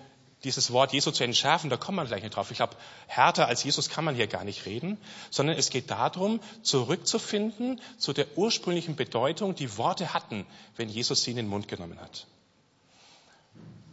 dieses 0.46 0.70
Wort 0.70 0.92
Jesu 0.92 1.10
zu 1.10 1.24
entschärfen, 1.24 1.70
da 1.70 1.76
kommt 1.76 1.96
man 1.96 2.06
gleich 2.06 2.22
nicht 2.22 2.36
drauf. 2.36 2.50
Ich 2.52 2.58
glaube, 2.58 2.76
härter 3.08 3.48
als 3.48 3.64
Jesus 3.64 3.88
kann 3.88 4.04
man 4.04 4.14
hier 4.14 4.28
gar 4.28 4.44
nicht 4.44 4.64
reden, 4.64 4.96
sondern 5.30 5.56
es 5.58 5.70
geht 5.70 5.90
darum, 5.90 6.40
zurückzufinden 6.62 7.80
zu 7.98 8.12
der 8.12 8.38
ursprünglichen 8.38 8.94
Bedeutung, 8.94 9.56
die 9.56 9.76
Worte 9.76 10.14
hatten, 10.14 10.46
wenn 10.76 10.88
Jesus 10.88 11.24
sie 11.24 11.32
in 11.32 11.36
den 11.36 11.48
Mund 11.48 11.66
genommen 11.66 12.00
hat. 12.00 12.26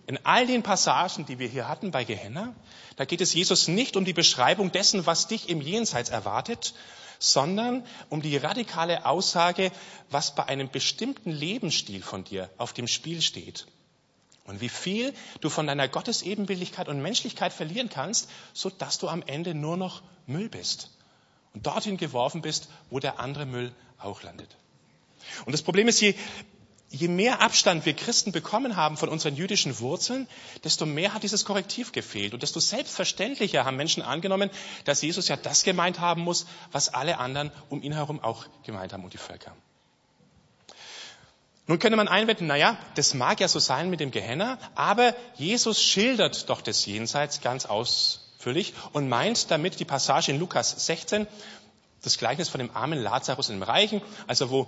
In 0.06 0.24
all 0.26 0.46
den 0.46 0.62
Passagen, 0.62 1.26
die 1.26 1.40
wir 1.40 1.48
hier 1.48 1.68
hatten 1.68 1.90
bei 1.90 2.04
Gehenna, 2.04 2.54
da 2.98 3.06
geht 3.06 3.22
es 3.22 3.34
Jesus 3.34 3.68
nicht 3.68 3.98
um 3.98 4.06
die 4.06 4.14
Beschreibung 4.14 4.72
dessen, 4.72 5.08
was 5.08 5.28
dich 5.28 5.50
im 5.50 5.60
Jenseits 5.60 6.10
erwartet, 6.10 6.76
sondern 7.18 7.84
um 8.10 8.22
die 8.22 8.38
radikale 8.38 9.08
Aussage, 9.08 9.72
was 10.12 10.36
bei 10.36 10.46
einem 10.46 10.70
bestimmten 10.70 11.32
Lebensstil 11.32 12.04
von 12.04 12.24
dir 12.24 12.50
auf 12.58 12.74
dem 12.74 12.88
Spiel 12.88 13.22
steht. 13.22 13.66
Und 14.46 14.60
wie 14.60 14.70
viel 14.70 15.14
du 15.40 15.50
von 15.50 15.68
deiner 15.68 15.88
Gottesebenbildlichkeit 15.88 16.90
und 16.90 17.02
Menschlichkeit 17.02 17.54
verlieren 17.54 17.90
kannst, 17.90 18.30
so 18.54 18.70
dass 18.70 18.98
du 19.00 19.08
am 19.08 19.24
Ende 19.26 19.54
nur 19.54 19.78
noch 19.78 20.04
Müll 20.28 20.50
bist 20.50 20.90
und 21.54 21.66
dorthin 21.66 21.98
geworfen 21.98 22.42
bist, 22.42 22.68
wo 22.90 23.00
der 23.00 23.20
andere 23.20 23.46
Müll 23.46 23.74
auch 24.00 24.22
landet. 24.24 24.56
Und 25.46 25.54
das 25.54 25.62
Problem 25.62 25.88
ist, 25.88 26.02
je, 26.02 26.16
je 26.90 27.08
mehr 27.08 27.42
Abstand 27.42 27.86
wir 27.86 27.94
Christen 27.94 28.32
bekommen 28.34 28.76
haben 28.76 28.98
von 28.98 29.08
unseren 29.10 29.36
jüdischen 29.36 29.80
Wurzeln, 29.80 30.28
desto 30.64 30.86
mehr 30.86 31.14
hat 31.14 31.24
dieses 31.24 31.46
Korrektiv 31.46 31.92
gefehlt 31.92 32.34
und 32.34 32.44
desto 32.44 32.60
selbstverständlicher 32.60 33.64
haben 33.64 33.78
Menschen 33.78 34.04
angenommen, 34.04 34.50
dass 34.84 35.02
Jesus 35.02 35.30
ja 35.30 35.38
das 35.38 35.64
gemeint 35.64 36.00
haben 36.00 36.22
muss, 36.22 36.46
was 36.72 36.90
alle 36.90 37.18
anderen 37.18 37.52
um 37.70 37.82
ihn 37.82 37.94
herum 37.94 38.20
auch 38.20 38.46
gemeint 38.64 38.92
haben 38.92 39.06
und 39.06 39.14
die 39.14 39.18
Völker. 39.18 39.56
Nun 41.66 41.80
könnte 41.80 41.96
man 41.96 42.10
einwenden, 42.10 42.48
na 42.48 42.58
ja, 42.58 42.78
das 42.96 43.14
mag 43.14 43.40
ja 43.40 43.48
so 43.48 43.60
sein 43.60 43.90
mit 43.90 44.02
dem 44.02 44.12
Gehenna, 44.12 44.58
aber 44.76 45.16
Jesus 45.36 45.82
schildert 45.82 46.50
doch 46.50 46.62
das 46.62 46.86
Jenseits 46.86 47.40
ganz 47.40 47.66
ausführlich 47.66 48.74
und 48.92 49.08
meint 49.08 49.50
damit 49.50 49.80
die 49.80 49.86
Passage 49.86 50.32
in 50.32 50.40
Lukas 50.40 50.86
16, 50.86 51.26
das 52.02 52.18
Gleichnis 52.18 52.50
von 52.50 52.60
dem 52.60 52.76
armen 52.76 53.02
Lazarus 53.02 53.48
dem 53.48 53.64
Reichen, 53.64 54.02
also 54.28 54.50
wo 54.50 54.68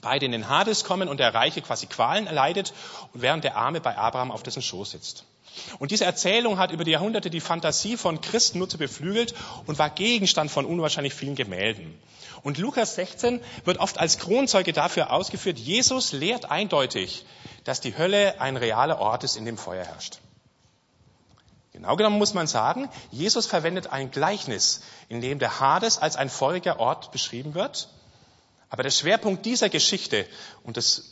beide 0.00 0.26
in 0.26 0.32
den 0.32 0.48
Hades 0.48 0.84
kommen 0.84 1.08
und 1.08 1.20
der 1.20 1.34
Reiche 1.34 1.62
quasi 1.62 1.86
Qualen 1.86 2.26
erleidet, 2.26 2.72
während 3.12 3.44
der 3.44 3.56
Arme 3.56 3.80
bei 3.80 3.96
Abraham 3.96 4.30
auf 4.30 4.42
dessen 4.42 4.62
Schoß 4.62 4.90
sitzt. 4.90 5.24
Und 5.78 5.90
diese 5.90 6.04
Erzählung 6.04 6.58
hat 6.58 6.72
über 6.72 6.84
die 6.84 6.90
Jahrhunderte 6.90 7.30
die 7.30 7.40
Fantasie 7.40 7.96
von 7.96 8.20
Christen 8.20 8.58
nur 8.58 8.68
zu 8.68 8.78
beflügelt 8.78 9.34
und 9.66 9.78
war 9.78 9.90
Gegenstand 9.90 10.50
von 10.50 10.66
unwahrscheinlich 10.66 11.14
vielen 11.14 11.36
Gemälden. 11.36 11.98
Und 12.42 12.58
Lukas 12.58 12.96
16 12.96 13.40
wird 13.64 13.78
oft 13.78 13.98
als 13.98 14.18
Kronzeuge 14.18 14.72
dafür 14.72 15.12
ausgeführt, 15.12 15.58
Jesus 15.58 16.12
lehrt 16.12 16.50
eindeutig, 16.50 17.24
dass 17.64 17.80
die 17.80 17.96
Hölle 17.96 18.40
ein 18.40 18.56
realer 18.56 18.98
Ort 19.00 19.24
ist, 19.24 19.36
in 19.36 19.44
dem 19.46 19.56
Feuer 19.56 19.84
herrscht. 19.84 20.18
Genau 21.72 21.96
genommen 21.96 22.18
muss 22.18 22.34
man 22.34 22.46
sagen, 22.46 22.88
Jesus 23.10 23.46
verwendet 23.46 23.88
ein 23.88 24.10
Gleichnis, 24.10 24.82
in 25.08 25.20
dem 25.20 25.38
der 25.38 25.58
Hades 25.58 25.98
als 25.98 26.16
ein 26.16 26.28
feuriger 26.28 26.78
Ort 26.78 27.10
beschrieben 27.10 27.54
wird. 27.54 27.88
Aber 28.74 28.82
der 28.82 28.90
Schwerpunkt 28.90 29.46
dieser 29.46 29.68
Geschichte, 29.68 30.26
und 30.64 30.76
das 30.76 31.04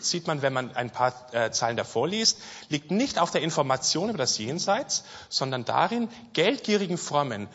sieht 0.00 0.26
man, 0.26 0.40
wenn 0.40 0.54
man 0.54 0.74
ein 0.74 0.88
paar 0.88 1.34
äh, 1.34 1.50
Zeilen 1.50 1.76
davor 1.76 2.08
liest, 2.08 2.38
liegt 2.70 2.90
nicht 2.90 3.18
auf 3.18 3.30
der 3.30 3.42
Information 3.42 4.08
über 4.08 4.16
das 4.16 4.38
Jenseits, 4.38 5.04
sondern 5.28 5.66
darin, 5.66 6.08
geldgierigen 6.32 6.96
Frommen 6.96 7.46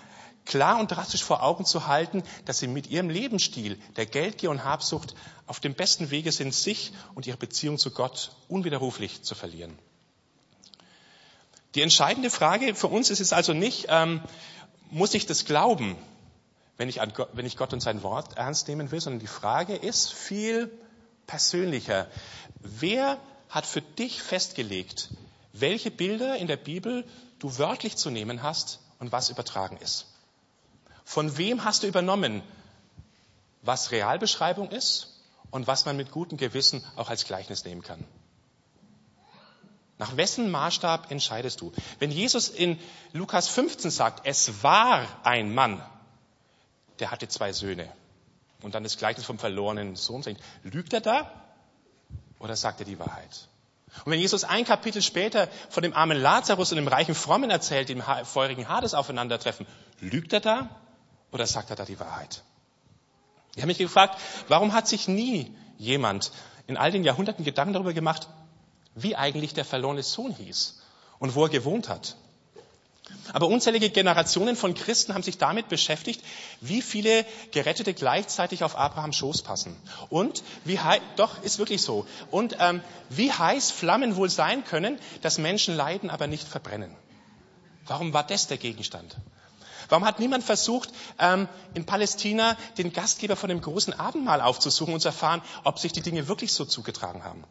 klar 0.46 0.80
und 0.80 0.92
drastisch 0.92 1.24
vor 1.24 1.42
Augen 1.42 1.66
zu 1.66 1.88
halten, 1.88 2.22
dass 2.46 2.60
sie 2.60 2.68
mit 2.68 2.92
ihrem 2.92 3.10
Lebensstil 3.10 3.80
der 3.96 4.06
Geldgier 4.06 4.52
und 4.52 4.64
Habsucht 4.64 5.16
auf 5.48 5.60
dem 5.60 5.74
besten 5.74 6.12
Wege 6.12 6.32
sind, 6.32 6.54
sich 6.54 6.94
und 7.16 7.26
ihre 7.26 7.38
Beziehung 7.38 7.80
zu 7.80 7.90
Gott 7.90 8.36
unwiderruflich 8.48 9.24
zu 9.24 9.34
verlieren. 9.34 9.80
Die 11.74 11.82
entscheidende 11.82 12.30
Frage 12.30 12.76
für 12.76 12.86
uns 12.86 13.10
ist 13.10 13.20
es 13.20 13.34
also 13.34 13.54
nicht, 13.54 13.88
ähm, 13.90 14.22
muss 14.92 15.16
ich 15.16 15.26
das 15.26 15.46
glauben, 15.46 15.98
wenn 16.78 16.90
ich, 16.90 17.00
Gott, 17.14 17.30
wenn 17.34 17.46
ich 17.46 17.58
Gott 17.58 17.74
und 17.74 17.80
sein 17.80 18.04
Wort 18.04 18.38
ernst 18.38 18.68
nehmen 18.68 18.92
will, 18.92 19.00
sondern 19.00 19.20
die 19.20 19.28
Frage 19.28 19.76
ist 19.76 20.14
viel 20.14 20.72
persönlicher. 21.28 22.08
Wer 22.60 23.18
hat 23.50 23.66
für 23.66 23.82
dich 23.82 24.22
festgelegt, 24.22 25.10
welche 25.54 25.92
Bilder 25.92 26.36
in 26.36 26.48
der 26.48 26.58
Bibel 26.58 27.06
du 27.40 27.58
wörtlich 27.58 27.96
zu 27.96 28.10
nehmen 28.10 28.44
hast 28.44 28.80
und 29.00 29.12
was 29.12 29.30
übertragen 29.30 29.78
ist? 29.78 30.08
Von 31.06 31.38
wem 31.38 31.64
hast 31.64 31.84
du 31.84 31.88
übernommen, 31.88 32.42
was 33.62 33.92
Realbeschreibung 33.92 34.70
ist 34.70 35.22
und 35.52 35.68
was 35.68 35.86
man 35.86 35.96
mit 35.96 36.12
gutem 36.12 36.38
Gewissen 36.38 36.84
auch 36.96 37.10
als 37.10 37.26
Gleichnis 37.26 37.64
nehmen 37.64 37.84
kann? 37.84 38.04
Nach 39.98 40.18
wessen 40.18 40.52
Maßstab 40.52 41.10
entscheidest 41.10 41.62
du? 41.62 41.72
Wenn 42.00 42.12
Jesus 42.12 42.50
in 42.50 42.78
Lukas 43.14 43.48
15 43.48 43.92
sagt, 43.92 44.28
es 44.28 44.62
war 44.62 45.08
ein 45.24 45.54
Mann, 45.54 45.82
der 47.00 47.12
hatte 47.12 47.28
zwei 47.28 47.54
Söhne. 47.54 47.92
Und 48.62 48.76
dann 48.76 48.84
das 48.84 48.98
Gleichnis 48.98 49.26
vom 49.26 49.38
verlorenen 49.38 49.96
Sohn. 49.96 50.24
Lügt 50.64 50.94
er 50.94 51.02
da? 51.02 51.32
Oder 52.40 52.56
sagt 52.56 52.80
er 52.80 52.86
die 52.86 53.00
Wahrheit? 53.00 53.48
Und 54.04 54.12
wenn 54.12 54.20
Jesus 54.20 54.44
ein 54.44 54.66
Kapitel 54.66 55.02
später 55.02 55.48
von 55.70 55.84
dem 55.84 55.94
armen 55.94 56.18
Lazarus 56.18 56.72
und 56.72 56.78
dem 56.78 56.88
reichen 56.88 57.16
Frommen 57.16 57.50
erzählt, 57.50 57.90
die 57.90 57.94
im 57.94 58.04
feurigen 58.24 58.68
Hades 58.68 58.94
aufeinandertreffen, 58.94 59.66
lügt 60.00 60.34
er 60.34 60.42
da? 60.42 60.70
Oder 61.32 61.48
sagt 61.48 61.70
er 61.70 61.76
da 61.76 61.86
die 61.86 62.00
Wahrheit? 62.00 62.44
Ich 63.56 63.62
habe 63.62 63.68
mich 63.68 63.78
gefragt, 63.78 64.20
warum 64.48 64.74
hat 64.74 64.88
sich 64.88 65.08
nie 65.08 65.56
jemand 65.78 66.32
in 66.68 66.78
all 66.78 66.92
den 66.92 67.04
Jahrhunderten 67.04 67.46
Gedanken 67.46 67.74
darüber 67.74 67.94
gemacht, 67.94 68.28
wie 68.96 69.16
eigentlich 69.16 69.54
der 69.54 69.66
verlorene 69.66 70.04
Sohn 70.04 70.32
hieß 70.34 70.82
und 71.20 71.36
wo 71.36 71.44
er 71.44 71.50
gewohnt 71.50 71.88
hat? 71.88 72.16
Aber 73.34 73.48
unzählige 73.48 73.90
Generationen 73.90 74.56
von 74.56 74.74
Christen 74.74 75.14
haben 75.14 75.24
sich 75.24 75.38
damit 75.38 75.68
beschäftigt, 75.68 76.24
wie 76.62 76.82
viele 76.82 77.26
Gerettete 77.52 77.94
gleichzeitig 77.94 78.64
auf 78.64 78.78
Abrahams 78.78 79.18
Schoß 79.18 79.42
passen. 79.42 79.76
Und 80.10 80.44
wie 80.64 80.80
doch 81.16 81.42
ist 81.44 81.60
wirklich 81.60 81.82
so. 81.82 82.06
Und 82.32 82.56
ähm, 82.60 82.82
wie 83.10 83.32
heiß 83.32 83.72
Flammen 83.72 84.16
wohl 84.16 84.30
sein 84.30 84.64
können, 84.64 85.00
dass 85.22 85.38
Menschen 85.38 85.76
leiden, 85.76 86.10
aber 86.10 86.28
nicht 86.28 86.48
verbrennen. 86.48 86.96
Warum 87.86 88.14
war 88.14 88.26
das 88.26 88.48
der 88.48 88.58
Gegenstand? 88.58 89.16
Warum 89.90 90.06
hat 90.06 90.20
niemand 90.20 90.44
versucht, 90.44 90.90
ähm, 91.20 91.48
in 91.74 91.86
Palästina 91.86 92.58
den 92.78 92.92
Gastgeber 92.94 93.36
von 93.36 93.50
dem 93.50 93.62
großen 93.62 93.94
Abendmahl 93.94 94.42
aufzusuchen 94.42 94.94
und 94.94 95.00
zu 95.00 95.10
erfahren, 95.10 95.42
ob 95.64 95.78
sich 95.78 95.92
die 95.92 96.02
Dinge 96.02 96.28
wirklich 96.28 96.54
so 96.54 96.66
zugetragen 96.66 97.24
haben? 97.24 97.44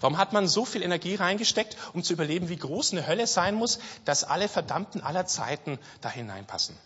Warum 0.00 0.16
hat 0.16 0.32
man 0.32 0.48
so 0.48 0.64
viel 0.64 0.82
Energie 0.82 1.14
reingesteckt, 1.14 1.76
um 1.92 2.02
zu 2.02 2.14
überleben, 2.14 2.48
wie 2.48 2.56
groß 2.56 2.92
eine 2.92 3.06
Hölle 3.06 3.26
sein 3.26 3.54
muss, 3.54 3.78
dass 4.04 4.24
alle 4.24 4.48
Verdammten 4.48 5.02
aller 5.02 5.26
Zeiten 5.26 5.78
da 6.00 6.10
hineinpassen? 6.10 6.76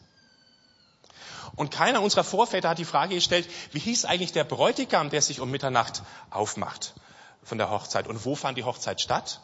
Und 1.56 1.71
keiner 1.71 2.02
unserer 2.02 2.25
Vorväter 2.25 2.71
hat 2.71 2.78
die 2.78 2.85
Frage 2.85 3.14
gestellt, 3.14 3.49
wie 3.71 3.78
hieß 3.78 4.04
eigentlich 4.06 4.33
der 4.33 4.44
Bräutigam, 4.44 5.11
der 5.11 5.23
sich 5.23 5.40
um 5.40 5.50
Mitternacht 5.50 6.02
aufmacht 6.30 6.94
von 7.44 7.59
der 7.59 7.71
Hochzeit 7.71 8.09
und 8.09 8.25
wo 8.25 8.35
fand 8.35 8.59
die 8.59 8.64
Hochzeit 8.64 9.00
statt? 9.00 9.40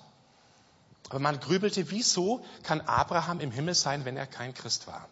Aber 1.09 1.21
man 1.21 1.39
grübelte, 1.39 1.91
wieso 1.91 2.45
kann 2.63 2.81
Abraham 2.81 3.41
im 3.41 3.53
Himmel 3.53 3.75
sein, 3.75 4.05
wenn 4.05 4.17
er 4.17 4.27
kein 4.27 4.55
Christ 4.55 4.87
war? 4.87 5.09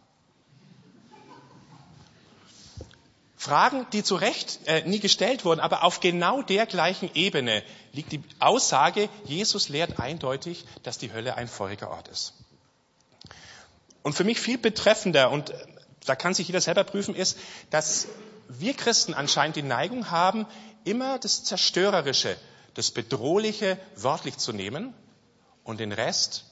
Fragen, 3.39 3.87
die 3.93 4.03
zu 4.03 4.17
Recht 4.17 4.59
äh, 4.67 4.83
nie 4.83 4.99
gestellt 4.99 5.45
wurden, 5.45 5.61
aber 5.61 5.85
auf 5.85 6.01
genau 6.01 6.43
der 6.43 6.67
gleichen 6.67 7.09
Ebene 7.15 7.63
liegt 7.93 8.11
die 8.11 8.21
Aussage, 8.41 9.09
Jesus 9.25 9.69
lehrt 9.69 10.01
eindeutig, 10.01 10.65
dass 10.83 10.99
die 10.99 11.13
Hölle 11.13 11.37
ein 11.37 11.47
feuriger 11.47 11.89
Ort 11.89 12.09
ist. 12.09 12.35
Und 14.03 14.15
für 14.15 14.25
mich 14.25 14.41
viel 14.41 14.59
betreffender, 14.59 15.31
und 15.31 15.51
äh, 15.51 15.67
da 16.05 16.17
kann 16.17 16.35
sich 16.35 16.49
jeder 16.49 16.61
selber 16.61 16.83
prüfen, 16.83 17.15
ist, 17.15 17.39
dass 17.71 18.09
wir 18.49 18.75
Christen 18.75 19.15
anscheinend 19.15 19.55
die 19.55 19.63
Neigung 19.63 20.11
haben, 20.11 20.45
immer 20.83 21.21
das 21.21 21.45
Zerstörerische, 21.45 22.37
das 22.75 22.91
Bedrohliche 22.91 23.79
wörtlich 23.95 24.39
zu 24.39 24.53
nehmen 24.53 24.95
und 25.63 25.79
den 25.79 25.93
Rest 25.93 26.45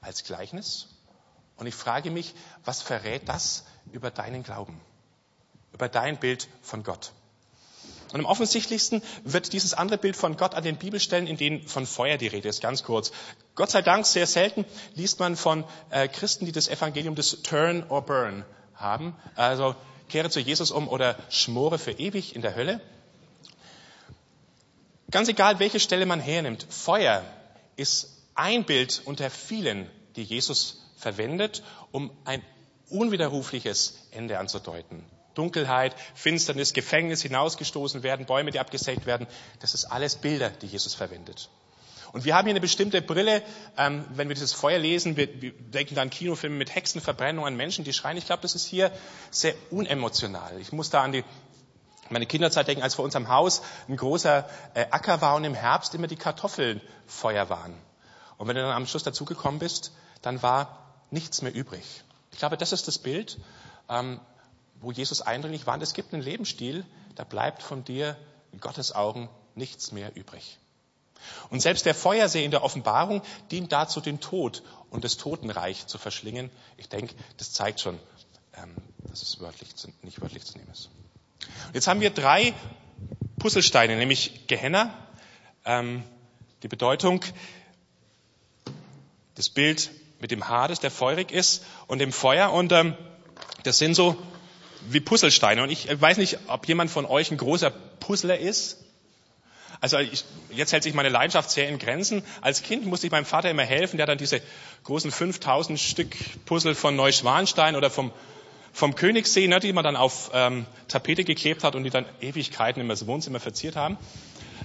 als 0.00 0.24
Gleichnis. 0.24 0.88
Und 1.56 1.68
ich 1.68 1.76
frage 1.76 2.10
mich, 2.10 2.34
was 2.64 2.82
verrät 2.82 3.28
das 3.28 3.64
über 3.92 4.10
deinen 4.10 4.42
Glauben? 4.42 4.80
Über 5.72 5.88
dein 5.88 6.18
Bild 6.18 6.48
von 6.62 6.82
Gott. 6.82 7.12
Und 8.12 8.20
am 8.20 8.26
offensichtlichsten 8.26 9.02
wird 9.24 9.52
dieses 9.52 9.74
andere 9.74 9.98
Bild 9.98 10.16
von 10.16 10.36
Gott 10.36 10.54
an 10.54 10.64
den 10.64 10.76
Bibelstellen, 10.76 11.26
in 11.26 11.36
denen 11.36 11.66
von 11.68 11.86
Feuer 11.86 12.16
die 12.16 12.26
Rede 12.26 12.48
ist, 12.48 12.62
ganz 12.62 12.82
kurz. 12.82 13.12
Gott 13.54 13.70
sei 13.70 13.82
Dank, 13.82 14.06
sehr 14.06 14.26
selten 14.26 14.64
liest 14.94 15.20
man 15.20 15.36
von 15.36 15.64
äh, 15.90 16.08
Christen, 16.08 16.46
die 16.46 16.52
das 16.52 16.68
Evangelium 16.68 17.14
des 17.14 17.42
Turn 17.42 17.84
or 17.90 18.02
Burn 18.02 18.44
haben. 18.74 19.14
Also 19.34 19.74
kehre 20.08 20.30
zu 20.30 20.40
Jesus 20.40 20.70
um 20.70 20.88
oder 20.88 21.16
schmore 21.28 21.78
für 21.78 21.92
ewig 21.92 22.34
in 22.34 22.40
der 22.40 22.54
Hölle. 22.54 22.80
Ganz 25.10 25.28
egal, 25.28 25.58
welche 25.58 25.80
Stelle 25.80 26.06
man 26.06 26.20
hernimmt, 26.20 26.66
Feuer 26.68 27.24
ist 27.76 28.18
ein 28.34 28.64
Bild 28.64 29.02
unter 29.04 29.30
vielen, 29.30 29.90
die 30.16 30.22
Jesus 30.22 30.82
verwendet, 30.96 31.62
um 31.92 32.10
ein 32.24 32.42
unwiderrufliches 32.88 34.06
Ende 34.10 34.38
anzudeuten. 34.38 35.04
Dunkelheit, 35.38 35.94
Finsternis, 36.14 36.72
Gefängnis, 36.72 37.22
hinausgestoßen 37.22 38.02
werden, 38.02 38.26
Bäume, 38.26 38.50
die 38.50 38.58
abgesägt 38.58 39.06
werden. 39.06 39.26
Das 39.60 39.74
ist 39.74 39.86
alles 39.86 40.16
Bilder, 40.16 40.50
die 40.50 40.66
Jesus 40.66 40.94
verwendet. 40.94 41.48
Und 42.12 42.24
wir 42.24 42.34
haben 42.34 42.46
hier 42.46 42.52
eine 42.52 42.60
bestimmte 42.60 43.02
Brille, 43.02 43.42
ähm, 43.76 44.04
wenn 44.14 44.28
wir 44.28 44.34
dieses 44.34 44.52
Feuer 44.52 44.78
lesen, 44.78 45.16
wir, 45.16 45.40
wir 45.40 45.52
denken 45.52 45.94
dann 45.94 46.10
Kinofilme 46.10 46.56
mit 46.56 46.74
Hexenverbrennung 46.74 47.46
an 47.46 47.56
Menschen, 47.56 47.84
die 47.84 47.92
schreien. 47.92 48.16
Ich 48.16 48.26
glaube, 48.26 48.42
das 48.42 48.54
ist 48.54 48.66
hier 48.66 48.90
sehr 49.30 49.54
unemotional. 49.70 50.58
Ich 50.58 50.72
muss 50.72 50.90
da 50.90 51.02
an 51.02 51.12
die 51.12 51.24
meine 52.10 52.24
Kinderzeit 52.24 52.66
denken, 52.66 52.82
als 52.82 52.94
vor 52.94 53.04
unserem 53.04 53.28
Haus 53.28 53.60
ein 53.86 53.96
großer 53.96 54.48
äh, 54.72 54.86
Acker 54.90 55.20
war 55.20 55.34
und 55.36 55.44
im 55.44 55.54
Herbst 55.54 55.94
immer 55.94 56.06
die 56.06 56.16
Kartoffeln 56.16 56.80
Feuer 57.06 57.50
waren. 57.50 57.74
Und 58.38 58.48
wenn 58.48 58.56
du 58.56 58.62
dann 58.62 58.72
am 58.72 58.86
Schluss 58.86 59.02
dazugekommen 59.02 59.58
bist, 59.58 59.92
dann 60.22 60.42
war 60.42 61.02
nichts 61.10 61.42
mehr 61.42 61.54
übrig. 61.54 61.84
Ich 62.32 62.38
glaube, 62.38 62.56
das 62.56 62.72
ist 62.72 62.88
das 62.88 62.98
Bild. 62.98 63.38
Ähm, 63.88 64.20
wo 64.80 64.92
Jesus 64.92 65.22
eindringlich 65.22 65.66
warnt, 65.66 65.82
es 65.82 65.94
gibt 65.94 66.12
einen 66.12 66.22
Lebensstil, 66.22 66.84
da 67.14 67.24
bleibt 67.24 67.62
von 67.62 67.84
dir 67.84 68.16
in 68.52 68.60
Gottes 68.60 68.94
Augen 68.94 69.28
nichts 69.54 69.92
mehr 69.92 70.14
übrig. 70.16 70.58
Und 71.50 71.60
selbst 71.60 71.84
der 71.84 71.94
Feuersee 71.94 72.44
in 72.44 72.50
der 72.50 72.62
Offenbarung 72.62 73.22
dient 73.50 73.72
dazu, 73.72 74.00
den 74.00 74.20
Tod 74.20 74.62
und 74.90 75.04
das 75.04 75.16
Totenreich 75.16 75.86
zu 75.86 75.98
verschlingen. 75.98 76.50
Ich 76.76 76.88
denke, 76.88 77.14
das 77.36 77.52
zeigt 77.52 77.80
schon, 77.80 77.98
ähm, 78.56 78.74
dass 79.00 79.22
es 79.22 79.40
wörtlich, 79.40 79.70
nicht 80.02 80.20
wörtlich 80.20 80.44
zu 80.44 80.56
nehmen 80.56 80.70
ist. 80.70 80.90
Jetzt 81.72 81.88
haben 81.88 82.00
wir 82.00 82.10
drei 82.10 82.54
Puzzlesteine, 83.38 83.96
nämlich 83.96 84.46
Gehenna, 84.46 84.94
ähm, 85.64 86.04
die 86.62 86.68
Bedeutung, 86.68 87.24
das 89.34 89.48
Bild 89.48 89.90
mit 90.20 90.30
dem 90.30 90.48
Hades, 90.48 90.80
der 90.80 90.90
feurig 90.90 91.30
ist, 91.30 91.64
und 91.86 91.98
dem 91.98 92.12
Feuer. 92.12 92.52
Und 92.52 92.72
ähm, 92.72 92.96
das 93.62 93.78
sind 93.78 93.94
so 93.94 94.16
wie 94.88 95.00
Puzzlesteine. 95.00 95.62
Und 95.62 95.70
ich 95.70 95.88
weiß 96.00 96.18
nicht, 96.18 96.38
ob 96.48 96.66
jemand 96.66 96.90
von 96.90 97.06
euch 97.06 97.30
ein 97.30 97.36
großer 97.36 97.70
Puzzler 97.70 98.38
ist, 98.38 98.78
Also 99.80 99.98
ich, 99.98 100.24
jetzt 100.50 100.72
hält 100.72 100.82
sich 100.82 100.94
meine 100.94 101.08
Leidenschaft 101.08 101.50
sehr 101.50 101.68
in 101.68 101.78
Grenzen. 101.78 102.22
Als 102.40 102.62
Kind 102.62 102.86
musste 102.86 103.06
ich 103.06 103.12
meinem 103.12 103.24
Vater 103.24 103.50
immer 103.50 103.62
helfen, 103.62 103.96
der 103.96 104.06
dann 104.06 104.18
diese 104.18 104.40
großen 104.84 105.10
5000 105.10 105.78
Stück 105.78 106.16
Puzzle 106.46 106.74
von 106.74 106.96
Neuschwanstein 106.96 107.76
oder 107.76 107.90
vom, 107.90 108.10
vom 108.72 108.96
Königssee, 108.96 109.46
ne, 109.46 109.60
die 109.60 109.72
man 109.72 109.84
dann 109.84 109.96
auf 109.96 110.30
ähm, 110.34 110.66
Tapete 110.88 111.22
geklebt 111.22 111.62
hat 111.62 111.76
und 111.76 111.84
die 111.84 111.90
dann 111.90 112.06
Ewigkeiten 112.20 112.80
immer 112.80 112.94
das 112.94 113.06
Wohnzimmer 113.06 113.38
verziert 113.38 113.76
haben. 113.76 113.98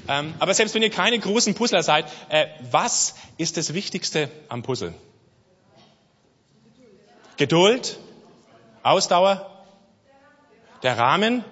Ähm, 0.08 0.34
aber 0.40 0.54
selbst 0.54 0.74
wenn 0.74 0.82
ihr 0.82 0.90
keine 0.90 1.20
großen 1.20 1.54
Puzzler 1.54 1.84
seid, 1.84 2.06
äh, 2.30 2.48
was 2.72 3.16
ist 3.38 3.58
das 3.58 3.74
Wichtigste 3.74 4.32
am 4.50 4.64
Puzzle? 4.64 4.96
Geduld, 7.38 8.00
Ausdauer, 8.82 9.53
der 10.84 10.98
Rahmen, 10.98 11.44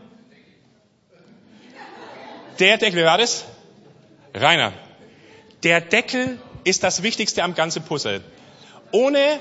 der 2.60 2.78
Deckel, 2.78 3.00
wer 3.00 3.06
war 3.06 3.18
das? 3.18 3.46
Rainer. 4.34 4.74
Der 5.64 5.82
Deckel 5.82 6.40
ist 6.64 6.84
das 6.84 7.02
Wichtigste 7.02 7.44
am 7.44 7.56
ganzen 7.56 7.84
Puzzle. 7.84 8.24
Ohne 8.92 9.40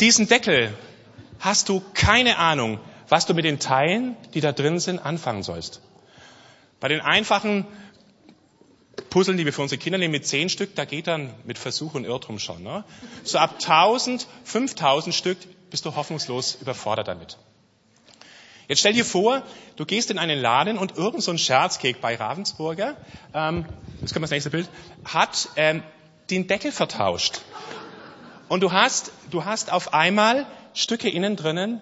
diesen 0.00 0.28
Deckel 0.28 0.74
hast 1.38 1.68
du 1.68 1.82
keine 1.94 2.38
Ahnung, 2.38 2.78
was 3.08 3.26
du 3.26 3.34
mit 3.34 3.44
den 3.44 3.58
Teilen, 3.58 4.16
die 4.34 4.40
da 4.40 4.52
drin 4.52 4.80
sind, 4.80 4.98
anfangen 4.98 5.42
sollst. 5.42 5.80
Bei 6.80 6.88
den 6.88 7.00
einfachen 7.00 7.66
Puzzeln, 9.10 9.38
die 9.38 9.44
wir 9.44 9.52
für 9.52 9.62
unsere 9.62 9.78
Kinder 9.80 9.98
nehmen, 9.98 10.12
mit 10.12 10.26
zehn 10.26 10.48
Stück, 10.48 10.74
da 10.74 10.84
geht 10.84 11.06
dann 11.06 11.32
mit 11.44 11.58
Versuch 11.58 11.94
und 11.94 12.04
Irrtum 12.04 12.38
schon. 12.38 12.62
Ne? 12.62 12.84
So 13.22 13.38
ab 13.38 13.54
1000, 13.54 14.26
5000 14.44 15.14
Stück 15.14 15.38
bist 15.70 15.84
du 15.84 15.94
hoffnungslos 15.94 16.56
überfordert 16.60 17.08
damit. 17.08 17.38
Jetzt 18.68 18.80
stell 18.80 18.92
dir 18.92 19.04
vor, 19.04 19.42
du 19.76 19.84
gehst 19.84 20.10
in 20.10 20.18
einen 20.18 20.38
Laden 20.38 20.78
und 20.78 20.96
irgend 20.96 21.22
so 21.22 21.30
ein 21.30 21.38
Scherzkek 21.38 22.00
bei 22.00 22.16
Ravensburger, 22.16 22.96
ähm, 23.32 23.64
das 24.00 24.12
kommt 24.12 24.24
das 24.24 24.30
nächste 24.30 24.50
Bild, 24.50 24.68
hat 25.04 25.48
ähm, 25.56 25.82
den 26.30 26.48
Deckel 26.48 26.72
vertauscht. 26.72 27.40
Und 28.48 28.62
du 28.62 28.72
hast, 28.72 29.12
du 29.30 29.44
hast 29.44 29.72
auf 29.72 29.94
einmal 29.94 30.46
Stücke 30.74 31.08
innen 31.08 31.36
drinnen, 31.36 31.80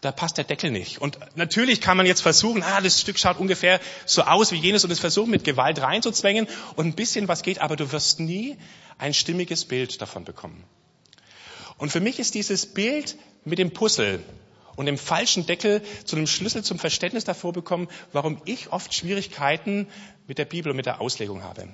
da 0.00 0.12
passt 0.12 0.36
der 0.36 0.44
Deckel 0.44 0.70
nicht. 0.70 1.00
Und 1.00 1.18
natürlich 1.34 1.80
kann 1.80 1.96
man 1.96 2.06
jetzt 2.06 2.20
versuchen, 2.20 2.62
ah, 2.62 2.80
das 2.80 3.00
Stück 3.00 3.18
schaut 3.18 3.38
ungefähr 3.38 3.80
so 4.06 4.22
aus 4.22 4.52
wie 4.52 4.56
jenes 4.56 4.84
und 4.84 4.90
es 4.92 5.00
versuchen 5.00 5.30
mit 5.30 5.42
Gewalt 5.42 5.80
reinzuzwängen 5.80 6.46
und 6.76 6.86
ein 6.86 6.94
bisschen 6.94 7.26
was 7.26 7.42
geht, 7.42 7.60
aber 7.60 7.74
du 7.74 7.90
wirst 7.90 8.20
nie 8.20 8.56
ein 8.98 9.14
stimmiges 9.14 9.64
Bild 9.64 10.00
davon 10.00 10.24
bekommen. 10.24 10.64
Und 11.76 11.90
für 11.90 12.00
mich 12.00 12.18
ist 12.18 12.34
dieses 12.34 12.66
Bild 12.66 13.16
mit 13.44 13.58
dem 13.58 13.72
Puzzle 13.72 14.22
und 14.78 14.86
dem 14.86 14.96
falschen 14.96 15.44
Deckel 15.44 15.82
zu 16.04 16.14
einem 16.14 16.28
Schlüssel 16.28 16.62
zum 16.62 16.78
Verständnis 16.78 17.24
davor 17.24 17.52
bekommen, 17.52 17.88
warum 18.12 18.40
ich 18.44 18.72
oft 18.72 18.94
Schwierigkeiten 18.94 19.88
mit 20.28 20.38
der 20.38 20.44
Bibel 20.44 20.70
und 20.70 20.76
mit 20.76 20.86
der 20.86 21.00
Auslegung 21.00 21.42
habe. 21.42 21.66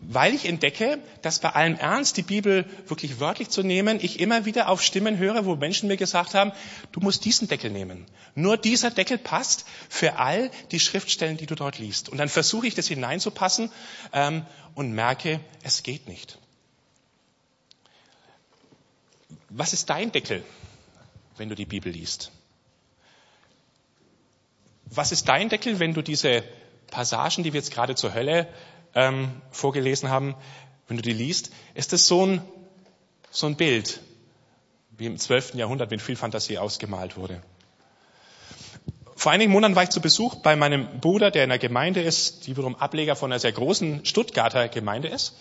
Weil 0.00 0.32
ich 0.34 0.46
entdecke, 0.46 1.00
dass 1.20 1.40
bei 1.40 1.50
allem 1.50 1.76
Ernst, 1.76 2.16
die 2.16 2.22
Bibel 2.22 2.64
wirklich 2.86 3.20
wörtlich 3.20 3.50
zu 3.50 3.62
nehmen, 3.62 3.98
ich 4.00 4.20
immer 4.20 4.46
wieder 4.46 4.70
auf 4.70 4.80
Stimmen 4.80 5.18
höre, 5.18 5.44
wo 5.44 5.54
Menschen 5.54 5.86
mir 5.86 5.98
gesagt 5.98 6.32
haben, 6.32 6.52
du 6.92 7.00
musst 7.00 7.26
diesen 7.26 7.46
Deckel 7.46 7.70
nehmen. 7.70 8.06
Nur 8.34 8.56
dieser 8.56 8.90
Deckel 8.90 9.18
passt 9.18 9.66
für 9.90 10.18
all 10.18 10.50
die 10.70 10.80
Schriftstellen, 10.80 11.36
die 11.36 11.44
du 11.46 11.54
dort 11.54 11.78
liest. 11.78 12.08
Und 12.08 12.16
dann 12.16 12.30
versuche 12.30 12.66
ich 12.66 12.74
das 12.74 12.88
hineinzupassen 12.88 13.70
ähm, 14.14 14.46
und 14.74 14.94
merke, 14.94 15.40
es 15.62 15.82
geht 15.82 16.08
nicht. 16.08 16.38
Was 19.50 19.74
ist 19.74 19.90
dein 19.90 20.10
Deckel? 20.10 20.42
Wenn 21.40 21.48
du 21.48 21.54
die 21.54 21.64
Bibel 21.64 21.90
liest? 21.90 22.30
Was 24.84 25.10
ist 25.10 25.26
dein 25.26 25.48
Deckel, 25.48 25.80
wenn 25.80 25.94
du 25.94 26.02
diese 26.02 26.44
Passagen, 26.90 27.44
die 27.44 27.54
wir 27.54 27.60
jetzt 27.60 27.72
gerade 27.72 27.94
zur 27.94 28.12
Hölle 28.12 28.46
ähm, 28.94 29.30
vorgelesen 29.50 30.10
haben, 30.10 30.34
wenn 30.86 30.98
du 30.98 31.02
die 31.02 31.14
liest? 31.14 31.50
Ist 31.72 31.94
das 31.94 32.06
so 32.06 32.26
ein, 32.26 32.42
so 33.30 33.46
ein 33.46 33.56
Bild, 33.56 34.00
wie 34.98 35.06
im 35.06 35.16
12. 35.16 35.54
Jahrhundert 35.54 35.90
mit 35.90 36.02
viel 36.02 36.14
Fantasie 36.14 36.58
ausgemalt 36.58 37.16
wurde? 37.16 37.40
Vor 39.16 39.32
einigen 39.32 39.50
Monaten 39.50 39.74
war 39.74 39.84
ich 39.84 39.90
zu 39.90 40.02
Besuch 40.02 40.34
bei 40.42 40.56
meinem 40.56 41.00
Bruder, 41.00 41.30
der 41.30 41.44
in 41.44 41.50
einer 41.50 41.58
Gemeinde 41.58 42.02
ist, 42.02 42.46
die 42.46 42.50
wiederum 42.50 42.76
Ableger 42.76 43.16
von 43.16 43.32
einer 43.32 43.40
sehr 43.40 43.52
großen 43.52 44.04
Stuttgarter 44.04 44.68
Gemeinde 44.68 45.08
ist. 45.08 45.34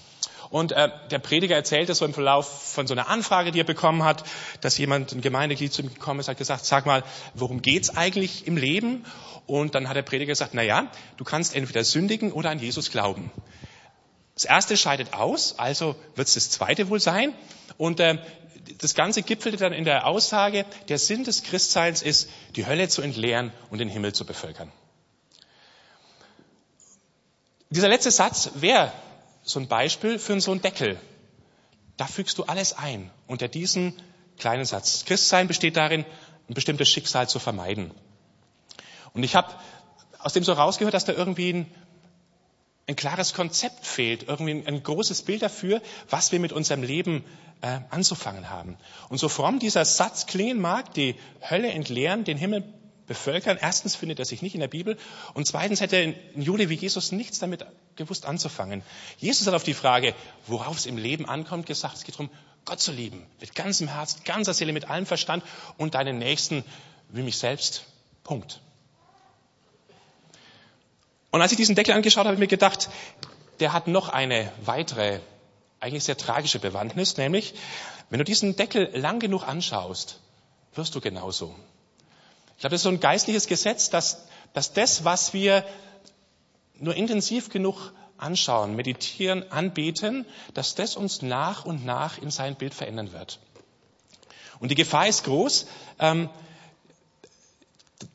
Und 0.49 0.71
äh, 0.71 0.89
der 1.11 1.19
Prediger 1.19 1.55
erzählte 1.55 1.93
so 1.93 2.05
im 2.05 2.13
Verlauf 2.13 2.73
von 2.73 2.87
so 2.87 2.95
einer 2.95 3.07
Anfrage, 3.07 3.51
die 3.51 3.61
er 3.61 3.65
bekommen 3.65 4.03
hat, 4.03 4.23
dass 4.61 4.77
jemand, 4.79 5.11
ein 5.11 5.21
Gemeindeglied 5.21 5.71
zu 5.71 5.83
ihm 5.83 5.93
gekommen 5.93 6.19
ist, 6.19 6.27
hat 6.27 6.37
gesagt, 6.37 6.65
sag 6.65 6.87
mal, 6.87 7.03
worum 7.35 7.61
geht's 7.61 7.95
eigentlich 7.95 8.47
im 8.47 8.57
Leben? 8.57 9.05
Und 9.45 9.75
dann 9.75 9.87
hat 9.87 9.95
der 9.95 10.01
Prediger 10.01 10.31
gesagt, 10.31 10.53
na 10.53 10.63
ja, 10.63 10.91
du 11.17 11.23
kannst 11.23 11.55
entweder 11.55 11.83
sündigen 11.83 12.31
oder 12.31 12.49
an 12.49 12.59
Jesus 12.59 12.89
glauben. 12.89 13.31
Das 14.33 14.45
erste 14.45 14.75
scheidet 14.75 15.13
aus, 15.13 15.59
also 15.59 15.95
wird 16.15 16.27
es 16.27 16.33
das 16.33 16.49
zweite 16.49 16.89
wohl 16.89 16.99
sein. 16.99 17.33
Und 17.77 17.99
äh, 17.99 18.17
das 18.79 18.95
Ganze 18.95 19.21
gipfelte 19.21 19.57
dann 19.57 19.73
in 19.73 19.85
der 19.85 20.07
Aussage, 20.07 20.65
der 20.87 20.97
Sinn 20.97 21.25
des 21.25 21.43
Christseins 21.43 22.01
ist, 22.01 22.29
die 22.55 22.65
Hölle 22.65 22.87
zu 22.87 23.03
entleeren 23.03 23.51
und 23.69 23.77
den 23.77 23.89
Himmel 23.89 24.13
zu 24.13 24.25
bevölkern. 24.25 24.71
Dieser 27.69 27.87
letzte 27.87 28.09
Satz 28.09 28.49
wäre 28.55 28.91
so 29.49 29.59
ein 29.59 29.67
Beispiel 29.67 30.19
für 30.19 30.39
so 30.39 30.51
einen 30.51 30.61
Deckel. 30.61 30.99
Da 31.97 32.05
fügst 32.05 32.37
du 32.37 32.43
alles 32.43 32.73
ein 32.73 33.09
unter 33.27 33.47
diesen 33.47 33.93
kleinen 34.37 34.65
Satz. 34.65 35.05
Christsein 35.05 35.47
besteht 35.47 35.75
darin, 35.75 36.05
ein 36.47 36.53
bestimmtes 36.53 36.87
Schicksal 36.87 37.27
zu 37.27 37.39
vermeiden. 37.39 37.91
Und 39.13 39.23
ich 39.23 39.35
habe 39.35 39.51
aus 40.19 40.33
dem 40.33 40.43
so 40.43 40.53
rausgehört, 40.53 40.93
dass 40.93 41.05
da 41.05 41.13
irgendwie 41.13 41.53
ein, 41.53 41.65
ein 42.87 42.95
klares 42.95 43.33
Konzept 43.33 43.87
fehlt, 43.87 44.27
irgendwie 44.27 44.51
ein, 44.51 44.67
ein, 44.67 44.83
großes 44.83 45.23
Bild 45.23 45.41
dafür, 45.41 45.81
was 46.09 46.31
wir 46.31 46.39
mit 46.39 46.53
unserem 46.53 46.83
Leben 46.83 47.25
äh, 47.61 47.79
anzufangen 47.89 48.49
haben. 48.49 48.77
Und 49.09 49.17
so 49.17 49.29
fromm 49.29 49.57
dieser 49.57 49.83
Satz 49.83 50.27
klingen 50.27 50.61
mag, 50.61 50.93
die 50.93 51.15
Hölle 51.49 51.69
entleeren, 51.69 52.23
den 52.23 52.37
Himmel 52.37 52.63
bevölkern. 53.09 53.57
Erstens 53.59 53.97
findet 53.97 54.19
er 54.19 54.25
sich 54.25 54.41
nicht 54.41 54.53
in 54.53 54.61
der 54.61 54.69
Bibel 54.69 54.97
und 55.33 55.45
zweitens 55.45 55.81
hätte 55.81 55.97
ein 55.97 56.15
Jude 56.35 56.69
wie 56.69 56.75
Jesus 56.75 57.11
nichts 57.11 57.39
damit 57.39 57.65
gewusst 57.97 58.25
anzufangen. 58.25 58.83
Jesus 59.17 59.45
hat 59.47 59.55
auf 59.55 59.63
die 59.63 59.73
Frage, 59.73 60.15
worauf 60.47 60.77
es 60.77 60.85
im 60.85 60.95
Leben 60.95 61.25
ankommt, 61.25 61.65
gesagt, 61.65 61.97
es 61.97 62.03
geht 62.05 62.15
darum, 62.15 62.29
Gott 62.63 62.79
zu 62.79 62.91
lieben, 62.91 63.25
mit 63.41 63.55
ganzem 63.55 63.87
Herzen, 63.87 64.21
ganzer 64.23 64.53
Seele, 64.53 64.71
mit 64.71 64.89
allem 64.89 65.05
Verstand 65.05 65.43
und 65.77 65.95
deinen 65.95 66.19
Nächsten 66.19 66.63
wie 67.09 67.23
mich 67.23 67.37
selbst. 67.37 67.85
Punkt. 68.23 68.61
Und 71.31 71.41
als 71.41 71.51
ich 71.51 71.57
diesen 71.57 71.75
Deckel 71.75 71.95
angeschaut 71.95 72.19
habe, 72.19 72.29
habe 72.29 72.35
ich 72.35 72.39
mir 72.39 72.47
gedacht, 72.47 72.89
der 73.59 73.73
hat 73.73 73.87
noch 73.87 74.09
eine 74.09 74.51
weitere, 74.63 75.19
eigentlich 75.79 76.03
sehr 76.03 76.17
tragische 76.17 76.59
Bewandtnis, 76.59 77.17
nämlich, 77.17 77.55
wenn 78.11 78.19
du 78.19 78.23
diesen 78.23 78.55
Deckel 78.55 78.91
lang 78.95 79.19
genug 79.19 79.47
anschaust, 79.47 80.19
wirst 80.75 80.93
du 80.93 81.01
genauso. 81.01 81.55
Ich 82.59 82.61
glaube, 82.61 82.71
das 82.71 82.81
ist 82.81 82.83
so 82.83 82.89
ein 82.89 82.99
geistliches 82.99 83.47
Gesetz, 83.47 83.89
dass, 83.89 84.27
dass 84.51 84.73
das, 84.73 85.05
was 85.05 85.33
wir 85.33 85.63
nur 86.77 86.93
intensiv 86.93 87.47
genug 87.47 87.93
anschauen, 88.17 88.75
meditieren, 88.75 89.49
anbeten, 89.49 90.25
dass 90.55 90.75
das 90.75 90.97
uns 90.97 91.21
nach 91.21 91.63
und 91.63 91.85
nach 91.85 92.17
in 92.17 92.31
sein 92.31 92.55
Bild 92.55 92.73
verändern 92.73 93.13
wird. 93.13 93.39
Und 94.59 94.71
die 94.71 94.75
Gefahr 94.75 95.07
ist 95.07 95.23
groß, 95.23 95.67
ähm, 95.99 96.29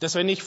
dass 0.01 0.15
wenn 0.15 0.29
ich 0.29 0.43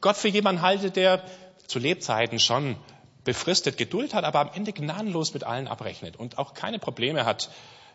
Gott 0.00 0.16
für 0.16 0.28
jemanden 0.28 0.62
halte, 0.62 0.90
der 0.90 1.22
zu 1.66 1.78
Lebzeiten 1.78 2.38
schon 2.38 2.78
befristet 3.22 3.76
Geduld 3.76 4.14
hat, 4.14 4.24
aber 4.24 4.40
am 4.40 4.50
Ende 4.54 4.72
gnadenlos 4.72 5.34
mit 5.34 5.44
allen 5.44 5.68
abrechnet 5.68 6.16
und 6.16 6.38
auch 6.38 6.54
keine 6.54 6.78
Probleme 6.78 7.26
hat, 7.26 7.50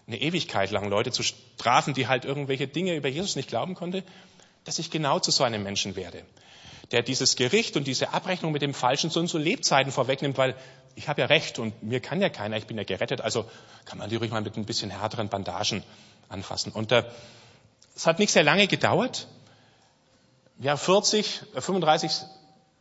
eine 0.05 0.21
Ewigkeit 0.21 0.69
lang 0.69 0.87
Leute 0.87 1.11
zu 1.11 1.23
strafen, 1.23 1.95
die 1.95 2.07
halt 2.07 2.25
irgendwelche 2.25 2.67
Dinge 2.67 2.95
über 2.95 3.09
Jesus 3.09 3.35
nicht 3.35 3.49
glauben 3.49 3.73
konnte, 3.73 4.03
dass 4.67 4.80
ich 4.80 4.91
genau 4.91 5.19
zu 5.19 5.32
so 5.32 5.45
einem 5.45 5.63
Menschen 5.63 5.95
werde, 5.95 6.23
der 6.91 7.01
dieses 7.01 7.38
Gericht 7.38 7.77
und 7.77 7.88
diese 7.88 8.13
Abrechnung 8.13 8.51
mit 8.51 8.62
dem 8.62 8.73
Falschen 8.73 9.10
so 9.10 9.21
und 9.21 9.27
so 9.27 9.38
Lebzeiten 9.38 9.93
vorwegnimmt, 9.93 10.38
weil 10.38 10.56
ich 10.95 11.08
habe 11.08 11.21
ja 11.21 11.27
recht 11.27 11.58
und 11.58 11.82
mir 11.84 12.01
kann 12.01 12.21
ja 12.21 12.27
keiner, 12.27 12.58
ich 12.58 12.67
bin 12.67 12.77
ja 12.77 12.84
gerettet, 12.84 13.21
also 13.21 13.49
kann 13.86 13.97
man 13.97 14.10
die 14.10 14.17
ruhig 14.17 14.30
mal 14.30 14.41
mit 14.41 14.58
ein 14.58 14.65
bisschen 14.65 14.89
härteren 14.89 15.30
Bandagen 15.30 15.84
anfassen. 16.27 16.73
Und 16.73 16.91
äh, 16.91 17.03
es 17.95 18.06
hat 18.06 18.19
nicht 18.19 18.32
sehr 18.32 18.43
lange 18.43 18.67
gedauert. 18.67 19.27
Ja, 20.60 20.75
40, 20.75 21.43
35 21.53 22.12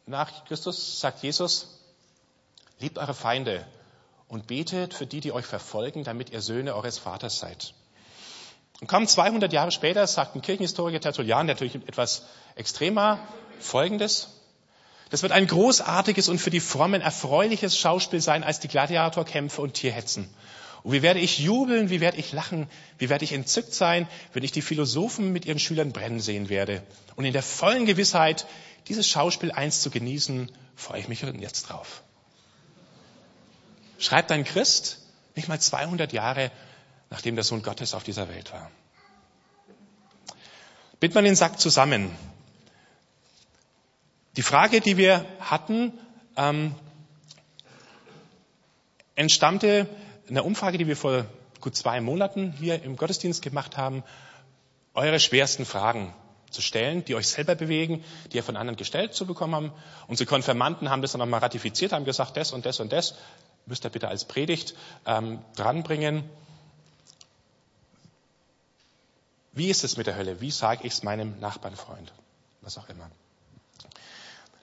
nach 0.07 0.45
Christus 0.47 0.99
sagt 0.99 1.23
Jesus, 1.23 1.79
liebt 2.81 2.99
eure 2.99 3.15
Feinde 3.15 3.65
und 4.27 4.49
betet 4.49 4.93
für 4.93 5.07
die, 5.07 5.21
die 5.21 5.31
euch 5.31 5.47
verfolgen, 5.47 6.03
damit 6.03 6.31
ihr 6.31 6.41
Söhne 6.41 6.75
eures 6.75 6.99
Vaters 6.99 7.39
seid. 7.39 7.75
Und 8.81 8.89
kaum 8.89 9.07
200 9.07 9.53
Jahre 9.53 9.71
später 9.71 10.07
sagt 10.07 10.35
ein 10.35 10.43
Kirchenhistoriker 10.43 11.01
Tertullian 11.01 11.47
natürlich 11.47 11.77
etwas 11.77 12.27
extremer 12.57 13.19
Folgendes. 13.59 14.29
Das 15.11 15.23
wird 15.23 15.33
ein 15.33 15.47
großartiges 15.47 16.29
und 16.29 16.39
für 16.39 16.51
die 16.51 16.61
Frommen 16.61 17.01
erfreuliches 17.01 17.79
Schauspiel 17.79 18.21
sein 18.21 18.45
als 18.45 18.61
die 18.61 18.69
Gladiatorkämpfe 18.69 19.63
und 19.63 19.75
Tierhetzen. 19.75 20.29
Und 20.83 20.93
wie 20.93 21.03
werde 21.03 21.21
ich 21.21 21.39
jubeln, 21.39 21.91
wie 21.91 22.01
werde 22.01 22.19
ich 22.19 22.33
lachen, 22.33 22.69
wie 22.99 23.09
werde 23.09 23.25
ich 23.25 23.33
entzückt 23.33 23.73
sein, 23.73 24.09
wenn 24.33 24.45
ich 24.45 24.53
die 24.53 24.63
Philosophen 24.63 25.33
mit 25.33 25.47
ihren 25.47 25.59
Schülern 25.59 25.93
brennen 25.93 26.21
sehen 26.21 26.49
werde. 26.49 26.83
Und 27.15 27.25
in 27.25 27.33
der 27.33 27.43
vollen 27.43 27.87
Gewissheit, 27.87 28.47
dieses 28.89 29.09
Schauspiel 29.09 29.53
einst 29.53 29.83
zu 29.83 29.91
genießen, 29.91 30.51
freue 30.75 31.01
ich 31.01 31.09
mich 31.09 31.23
jetzt 31.23 31.63
drauf. 31.71 32.03
Schreibt 33.99 34.31
ein 34.31 34.45
Christ, 34.45 34.99
nicht 35.35 35.49
mal 35.49 35.59
200 35.59 36.13
Jahre 36.13 36.51
nachdem 37.11 37.35
der 37.35 37.45
Sohn 37.45 37.63
Gottes 37.63 37.95
auf 37.95 38.05
dieser 38.05 38.29
Welt 38.29 38.53
war. 38.53 38.71
Bind 40.99 41.15
man 41.15 41.25
den 41.25 41.37
Sack 41.37 41.61
zusammen. 41.61 42.11
Die 44.37 44.43
Frage, 44.43 44.81
die 44.81 44.97
wir 44.97 45.25
hatten, 45.41 45.93
ähm, 46.37 46.75
entstammte 49.15 49.89
einer 50.29 50.45
Umfrage, 50.45 50.79
die 50.79 50.87
wir 50.87 50.97
vor 50.97 51.27
gut 51.61 51.77
zwei 51.77 52.01
Monaten 52.01 52.53
hier 52.53 52.83
im 52.83 52.97
Gottesdienst 52.97 53.43
gemacht 53.43 53.77
haben, 53.77 54.03
eure 54.95 55.21
schwersten 55.21 55.65
Fragen 55.65 56.15
zu 56.51 56.63
stellen, 56.63 57.05
die 57.05 57.15
euch 57.15 57.29
selber 57.29 57.55
bewegen, 57.55 58.05
die 58.33 58.37
ihr 58.37 58.43
von 58.43 58.57
anderen 58.57 58.77
gestellt 58.77 59.15
zu 59.15 59.27
bekommen 59.27 59.55
haben. 59.55 59.73
Unsere 60.07 60.29
Konfirmanden 60.29 60.91
haben 60.91 61.03
das 61.03 61.13
dann 61.13 61.19
nochmal 61.19 61.41
ratifiziert, 61.41 61.93
haben 61.93 62.05
gesagt, 62.05 62.37
das 62.37 62.53
und 62.53 62.67
das 62.67 62.81
und 62.81 62.93
das 62.93 63.15
müsst 63.67 63.85
ihr 63.85 63.91
bitte 63.91 64.09
als 64.09 64.25
Predigt 64.25 64.75
ähm, 65.07 65.41
dranbringen. 65.57 66.25
Wie 69.57 69.69
ist 69.69 69.85
es 69.85 69.97
mit 69.97 70.07
der 70.07 70.17
Hölle? 70.17 70.43
Wie 70.43 70.51
sage 70.51 70.87
ich 70.87 70.93
es 70.93 71.03
meinem 71.03 71.41
Nachbarnfreund? 71.41 72.13
Was 72.61 72.77
auch 72.77 72.91
immer. 72.91 73.11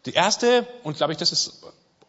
Die 0.05 0.13
erste, 0.13 0.67
und 0.83 0.97
glaube 0.97 1.13
ich, 1.13 1.17
das 1.17 1.31
ist 1.31 1.63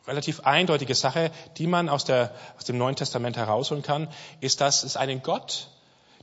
relativ 0.06 0.40
eindeutige 0.40 0.94
Sache, 0.94 1.30
die 1.56 1.66
man 1.66 1.88
aus, 1.88 2.04
der, 2.04 2.34
aus 2.58 2.64
dem 2.64 2.76
Neuen 2.76 2.94
Testament 2.94 3.38
herausholen 3.38 3.82
kann, 3.82 4.08
ist, 4.40 4.60
dass 4.60 4.84
es 4.84 4.98
einen 4.98 5.22
Gott, 5.22 5.70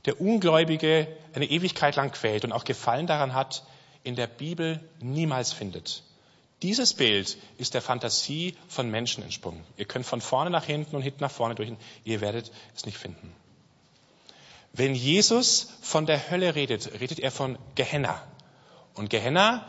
der 0.04 0.20
Ungläubige 0.20 1.08
eine 1.34 1.46
Ewigkeit 1.46 1.96
lang 1.96 2.12
quält 2.12 2.44
und 2.44 2.52
auch 2.52 2.62
Gefallen 2.62 3.08
daran 3.08 3.34
hat, 3.34 3.64
in 4.04 4.14
der 4.14 4.28
Bibel 4.28 4.78
niemals 5.00 5.52
findet. 5.52 6.04
Dieses 6.62 6.94
Bild 6.94 7.38
ist 7.58 7.74
der 7.74 7.82
Fantasie 7.82 8.56
von 8.68 8.88
Menschen 8.88 9.24
entsprungen. 9.24 9.64
Ihr 9.76 9.86
könnt 9.86 10.06
von 10.06 10.20
vorne 10.20 10.50
nach 10.50 10.64
hinten 10.64 10.94
und 10.94 11.02
hinten 11.02 11.24
nach 11.24 11.30
vorne 11.32 11.56
durch, 11.56 11.72
ihr 12.04 12.20
werdet 12.20 12.52
es 12.76 12.86
nicht 12.86 12.98
finden. 12.98 13.34
Wenn 14.72 14.94
Jesus 14.94 15.68
von 15.82 16.06
der 16.06 16.30
Hölle 16.30 16.54
redet, 16.54 17.00
redet 17.00 17.18
er 17.20 17.30
von 17.30 17.58
Gehenna. 17.74 18.22
Und 18.94 19.10
Gehenna 19.10 19.66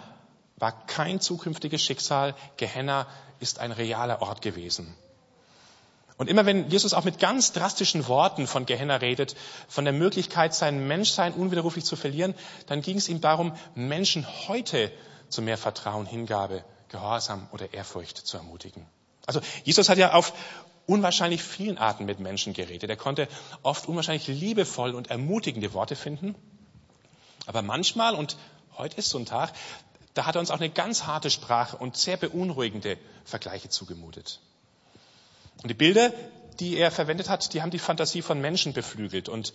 war 0.58 0.86
kein 0.86 1.20
zukünftiges 1.20 1.84
Schicksal. 1.84 2.36
Gehenna 2.58 3.08
ist 3.39 3.60
ein 3.60 3.72
realer 3.72 4.22
Ort 4.22 4.42
gewesen. 4.42 4.96
Und 6.18 6.30
immer 6.30 6.46
wenn 6.46 6.70
Jesus 6.70 6.94
auch 6.94 7.04
mit 7.04 7.20
ganz 7.20 7.52
drastischen 7.52 8.08
Worten 8.08 8.48
von 8.48 8.66
Gehenna 8.66 8.98
redet, 8.98 9.36
von 9.68 9.84
der 9.84 9.94
Möglichkeit, 9.94 10.54
sein 10.54 10.88
Menschsein 10.88 11.34
unwiderruflich 11.34 11.86
zu 11.86 11.96
verlieren, 11.96 12.36
dann 12.68 12.82
ging 12.82 12.98
es 12.98 13.10
ihm 13.10 13.20
darum, 13.20 13.54
Menschen 13.76 14.26
heute 14.48 14.92
zu 15.28 15.42
mehr 15.42 15.58
Vertrauen, 15.58 16.06
Hingabe, 16.06 16.63
Gehorsam 16.89 17.48
oder 17.52 17.74
Ehrfurcht 17.74 18.18
zu 18.18 18.38
ermutigen. 18.38 18.86
Also 19.26 19.42
Jesus 19.63 19.89
hat 19.89 19.98
ja 19.98 20.13
auf 20.13 20.34
unwahrscheinlich 20.86 21.43
vielen 21.43 21.78
Arten 21.78 22.06
mit 22.06 22.19
Menschen 22.19 22.54
geredet. 22.54 22.89
Er 22.89 22.98
konnte 22.98 23.28
oft 23.62 23.88
unwahrscheinlich 23.88 24.28
liebevoll 24.28 24.96
und 24.96 25.10
ermutigende 25.10 25.74
Worte 25.74 25.96
finden. 25.96 26.36
Aber 27.46 27.62
manchmal, 27.62 28.15
und 28.15 28.38
heute 28.78 28.98
ist 28.98 29.10
so 29.10 29.17
ein 29.17 29.26
Tag, 29.26 29.54
da 30.13 30.26
hat 30.26 30.36
er 30.36 30.39
uns 30.39 30.52
auch 30.52 30.60
eine 30.60 30.69
ganz 30.69 31.06
harte 31.06 31.30
Sprache 31.30 31.78
und 31.78 31.98
sehr 31.98 32.17
beunruhigende 32.17 32.98
Vergleiche 33.26 33.69
zugemutet. 33.69 34.39
Und 35.62 35.69
die 35.69 35.76
Bilder, 35.76 36.12
die 36.60 36.78
er 36.78 36.91
verwendet 36.91 37.30
hat, 37.30 37.54
die 37.54 37.62
haben 37.62 37.72
die 37.72 37.80
Fantasie 37.80 38.22
von 38.22 38.39
Menschen 38.39 38.74
beflügelt 38.74 39.30
und 39.30 39.54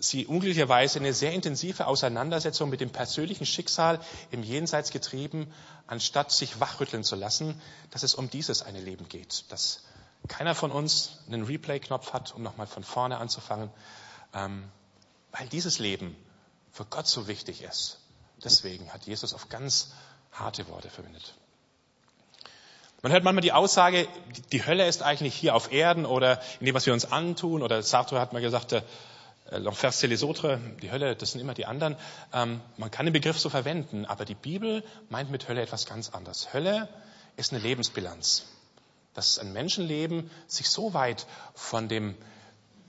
sie 0.00 0.26
unglücklicherweise 0.26 0.98
eine 0.98 1.12
sehr 1.12 1.32
intensive 1.32 1.86
Auseinandersetzung 1.86 2.70
mit 2.70 2.80
dem 2.80 2.90
persönlichen 2.90 3.46
Schicksal 3.46 4.00
im 4.30 4.42
Jenseits 4.42 4.90
getrieben, 4.90 5.52
anstatt 5.86 6.30
sich 6.30 6.60
wachrütteln 6.60 7.04
zu 7.04 7.16
lassen, 7.16 7.60
dass 7.90 8.02
es 8.02 8.14
um 8.14 8.30
dieses 8.30 8.62
eine 8.62 8.80
Leben 8.80 9.08
geht, 9.08 9.44
dass 9.50 9.82
keiner 10.26 10.54
von 10.54 10.70
uns 10.70 11.18
einen 11.26 11.44
Replay-Knopf 11.44 12.12
hat, 12.12 12.34
um 12.34 12.42
nochmal 12.42 12.66
von 12.66 12.82
vorne 12.82 13.18
anzufangen, 13.18 13.70
ähm, 14.34 14.64
weil 15.32 15.48
dieses 15.48 15.78
Leben 15.78 16.16
für 16.72 16.84
Gott 16.84 17.06
so 17.06 17.28
wichtig 17.28 17.62
ist. 17.62 17.98
Deswegen 18.42 18.92
hat 18.92 19.04
Jesus 19.04 19.34
auf 19.34 19.48
ganz 19.48 19.92
harte 20.32 20.68
Worte 20.68 20.90
verwendet. 20.90 21.34
Man 23.02 23.12
hört 23.12 23.22
manchmal 23.22 23.42
die 23.42 23.52
Aussage, 23.52 24.08
die 24.50 24.66
Hölle 24.66 24.86
ist 24.88 25.02
eigentlich 25.02 25.34
hier 25.34 25.54
auf 25.54 25.72
Erden 25.72 26.04
oder 26.04 26.40
in 26.58 26.66
dem, 26.66 26.74
was 26.74 26.84
wir 26.84 26.92
uns 26.92 27.04
antun. 27.04 27.62
Oder 27.62 27.82
Sartre 27.82 28.20
hat 28.20 28.32
mal 28.32 28.42
gesagt, 28.42 28.72
äh, 28.72 28.82
l'enfer 29.52 29.92
c'est 29.92 30.08
les 30.08 30.24
autres, 30.24 30.58
die 30.82 30.90
Hölle, 30.90 31.14
das 31.14 31.32
sind 31.32 31.40
immer 31.40 31.54
die 31.54 31.66
anderen. 31.66 31.96
Ähm, 32.32 32.60
man 32.76 32.90
kann 32.90 33.06
den 33.06 33.12
Begriff 33.12 33.38
so 33.38 33.50
verwenden, 33.50 34.04
aber 34.04 34.24
die 34.24 34.34
Bibel 34.34 34.82
meint 35.10 35.30
mit 35.30 35.48
Hölle 35.48 35.62
etwas 35.62 35.86
ganz 35.86 36.10
anderes. 36.10 36.52
Hölle 36.52 36.88
ist 37.36 37.52
eine 37.52 37.62
Lebensbilanz 37.62 38.46
dass 39.18 39.40
ein 39.40 39.52
Menschenleben 39.52 40.30
sich 40.46 40.70
so 40.70 40.94
weit 40.94 41.26
von 41.56 41.88
dem, 41.88 42.14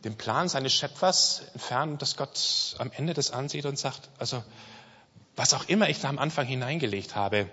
dem 0.04 0.15
Plan 0.15 0.48
seines 0.48 0.74
Schöpfers 0.74 1.42
entfernt, 1.56 2.04
dass 2.04 2.18
Gott 2.18 2.76
am 2.78 2.92
Ende 2.92 3.15
das 3.15 3.32
ansieht 3.32 3.65
und 3.65 3.80
sagt, 3.80 4.10
also 4.20 4.44
was 5.36 5.56
auch 5.56 5.68
immer 5.70 5.89
ich 5.89 6.02
da 6.02 6.08
am 6.08 6.20
Anfang 6.20 6.46
hineingelegt 6.46 7.15
habe, 7.15 7.50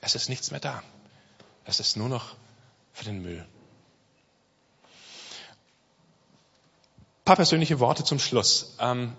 es 0.00 0.14
ist 0.14 0.28
nichts 0.28 0.52
mehr 0.52 0.60
da. 0.60 0.80
Es 1.64 1.80
ist 1.80 1.96
nur 1.96 2.08
noch 2.08 2.36
für 2.92 3.02
den 3.02 3.20
Müll. 3.20 3.44
Ein 7.18 7.24
paar 7.24 7.34
persönliche 7.34 7.80
Worte 7.80 8.04
zum 8.04 8.20
Schluss. 8.20 8.76
Ähm, 8.78 9.16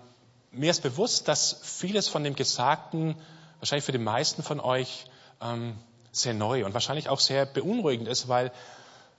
mir 0.52 0.70
ist 0.70 0.82
bewusst, 0.82 1.28
dass 1.28 1.60
vieles 1.62 2.08
von 2.08 2.24
dem 2.24 2.34
Gesagten 2.34 3.16
wahrscheinlich 3.58 3.84
für 3.84 3.92
die 3.92 3.98
meisten 3.98 4.42
von 4.42 4.58
euch 4.58 5.04
ähm, 5.42 5.76
sehr 6.12 6.32
neu 6.32 6.64
und 6.64 6.72
wahrscheinlich 6.72 7.10
auch 7.10 7.20
sehr 7.20 7.44
beunruhigend 7.44 8.08
ist, 8.08 8.28
weil 8.28 8.52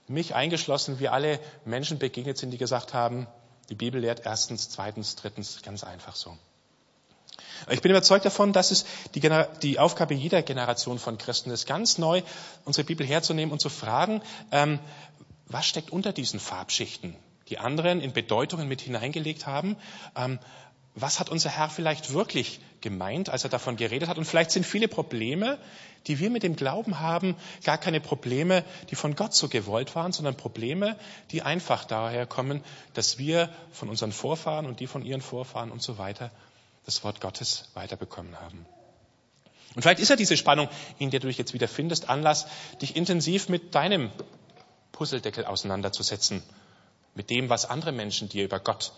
mich 0.06 0.34
eingeschlossen, 0.34 0.98
wir 1.00 1.12
alle 1.12 1.40
Menschen 1.64 1.98
begegnet 1.98 2.38
sind, 2.38 2.50
die 2.50 2.58
gesagt 2.58 2.94
haben, 2.94 3.26
die 3.68 3.74
Bibel 3.74 4.00
lehrt 4.00 4.22
erstens, 4.24 4.68
zweitens, 4.68 5.16
drittens, 5.16 5.62
ganz 5.62 5.84
einfach 5.84 6.16
so. 6.16 6.36
Ich 7.70 7.80
bin 7.80 7.90
überzeugt 7.90 8.24
davon, 8.24 8.52
dass 8.52 8.70
es 8.70 8.84
die, 9.14 9.22
die, 9.62 9.78
Aufgabe 9.78 10.14
jeder 10.14 10.42
Generation 10.42 10.98
von 10.98 11.16
Christen 11.18 11.50
ist, 11.50 11.66
ganz 11.66 11.98
neu 11.98 12.22
unsere 12.64 12.84
Bibel 12.84 13.06
herzunehmen 13.06 13.52
und 13.52 13.60
zu 13.60 13.70
fragen, 13.70 14.22
ähm, 14.52 14.78
was 15.46 15.66
steckt 15.66 15.90
unter 15.90 16.12
diesen 16.12 16.40
Farbschichten, 16.40 17.16
die 17.48 17.58
anderen 17.58 18.00
in 18.00 18.12
Bedeutungen 18.12 18.68
mit 18.68 18.82
hineingelegt 18.82 19.46
haben. 19.46 19.76
Ähm, 20.16 20.38
was 20.94 21.18
hat 21.18 21.28
unser 21.28 21.50
Herr 21.50 21.70
vielleicht 21.70 22.12
wirklich 22.12 22.60
gemeint, 22.80 23.28
als 23.28 23.42
er 23.42 23.50
davon 23.50 23.76
geredet 23.76 24.08
hat? 24.08 24.16
Und 24.16 24.26
vielleicht 24.26 24.52
sind 24.52 24.64
viele 24.64 24.86
Probleme, 24.86 25.58
die 26.06 26.20
wir 26.20 26.30
mit 26.30 26.42
dem 26.44 26.54
Glauben 26.54 27.00
haben, 27.00 27.34
gar 27.64 27.78
keine 27.78 28.00
Probleme, 28.00 28.64
die 28.90 28.94
von 28.94 29.16
Gott 29.16 29.34
so 29.34 29.48
gewollt 29.48 29.94
waren, 29.96 30.12
sondern 30.12 30.36
Probleme, 30.36 30.96
die 31.32 31.42
einfach 31.42 31.84
daher 31.84 32.26
kommen, 32.26 32.62
dass 32.92 33.18
wir 33.18 33.48
von 33.72 33.88
unseren 33.88 34.12
Vorfahren 34.12 34.66
und 34.66 34.80
die 34.80 34.86
von 34.86 35.04
ihren 35.04 35.20
Vorfahren 35.20 35.72
und 35.72 35.82
so 35.82 35.98
weiter 35.98 36.30
das 36.84 37.02
Wort 37.02 37.20
Gottes 37.20 37.70
weiterbekommen 37.74 38.38
haben. 38.40 38.64
Und 39.74 39.82
vielleicht 39.82 40.00
ist 40.00 40.10
ja 40.10 40.16
diese 40.16 40.36
Spannung, 40.36 40.68
in 40.98 41.10
der 41.10 41.18
du 41.18 41.26
dich 41.26 41.38
jetzt 41.38 41.54
wieder 41.54 41.66
findest, 41.66 42.08
Anlass, 42.08 42.46
dich 42.80 42.94
intensiv 42.94 43.48
mit 43.48 43.74
deinem 43.74 44.12
Puzzledeckel 44.92 45.44
auseinanderzusetzen, 45.44 46.42
mit 47.16 47.30
dem, 47.30 47.48
was 47.48 47.68
andere 47.68 47.90
Menschen 47.90 48.28
dir 48.28 48.44
über 48.44 48.60
Gott 48.60 48.92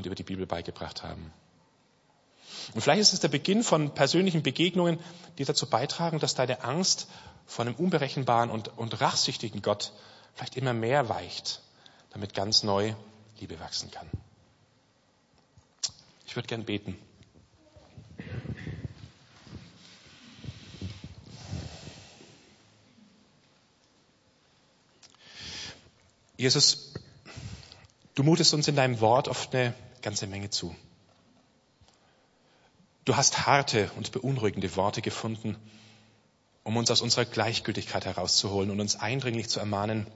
und 0.00 0.06
über 0.06 0.14
die 0.14 0.22
Bibel 0.22 0.46
beigebracht 0.46 1.02
haben. 1.02 1.32
Und 2.74 2.80
vielleicht 2.80 3.00
ist 3.00 3.12
es 3.12 3.20
der 3.20 3.28
Beginn 3.28 3.62
von 3.62 3.92
persönlichen 3.94 4.42
Begegnungen, 4.42 4.98
die 5.38 5.44
dazu 5.44 5.68
beitragen, 5.68 6.18
dass 6.18 6.34
deine 6.34 6.64
Angst 6.64 7.06
vor 7.46 7.66
einem 7.66 7.74
unberechenbaren 7.74 8.50
und, 8.50 8.76
und 8.78 9.00
rachsüchtigen 9.00 9.60
Gott 9.60 9.92
vielleicht 10.34 10.56
immer 10.56 10.72
mehr 10.72 11.08
weicht, 11.08 11.60
damit 12.10 12.34
ganz 12.34 12.62
neu 12.62 12.94
Liebe 13.40 13.60
wachsen 13.60 13.90
kann. 13.90 14.08
Ich 16.26 16.36
würde 16.36 16.48
gern 16.48 16.64
beten. 16.64 16.96
Jesus, 26.36 26.94
du 28.14 28.22
mutest 28.22 28.54
uns 28.54 28.66
in 28.66 28.76
deinem 28.76 29.00
Wort 29.00 29.28
oft 29.28 29.54
eine 29.54 29.74
ganze 30.02 30.26
Menge 30.26 30.50
zu. 30.50 30.74
Du 33.04 33.16
hast 33.16 33.46
harte 33.46 33.90
und 33.96 34.12
beunruhigende 34.12 34.76
Worte 34.76 35.02
gefunden, 35.02 35.56
um 36.64 36.76
uns 36.76 36.90
aus 36.90 37.00
unserer 37.00 37.24
Gleichgültigkeit 37.24 38.04
herauszuholen 38.04 38.70
und 38.70 38.80
uns 38.80 38.96
eindringlich 38.96 39.48
zu 39.48 39.58
ermahnen, 39.60 40.06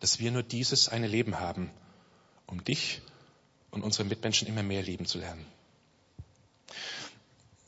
dass 0.00 0.18
wir 0.18 0.30
nur 0.30 0.42
dieses 0.42 0.88
eine 0.88 1.06
Leben 1.06 1.38
haben, 1.40 1.70
um 2.46 2.64
dich 2.64 3.02
und 3.70 3.82
unsere 3.82 4.04
Mitmenschen 4.08 4.48
immer 4.48 4.62
mehr 4.62 4.82
lieben 4.82 5.06
zu 5.06 5.18
lernen. 5.18 5.44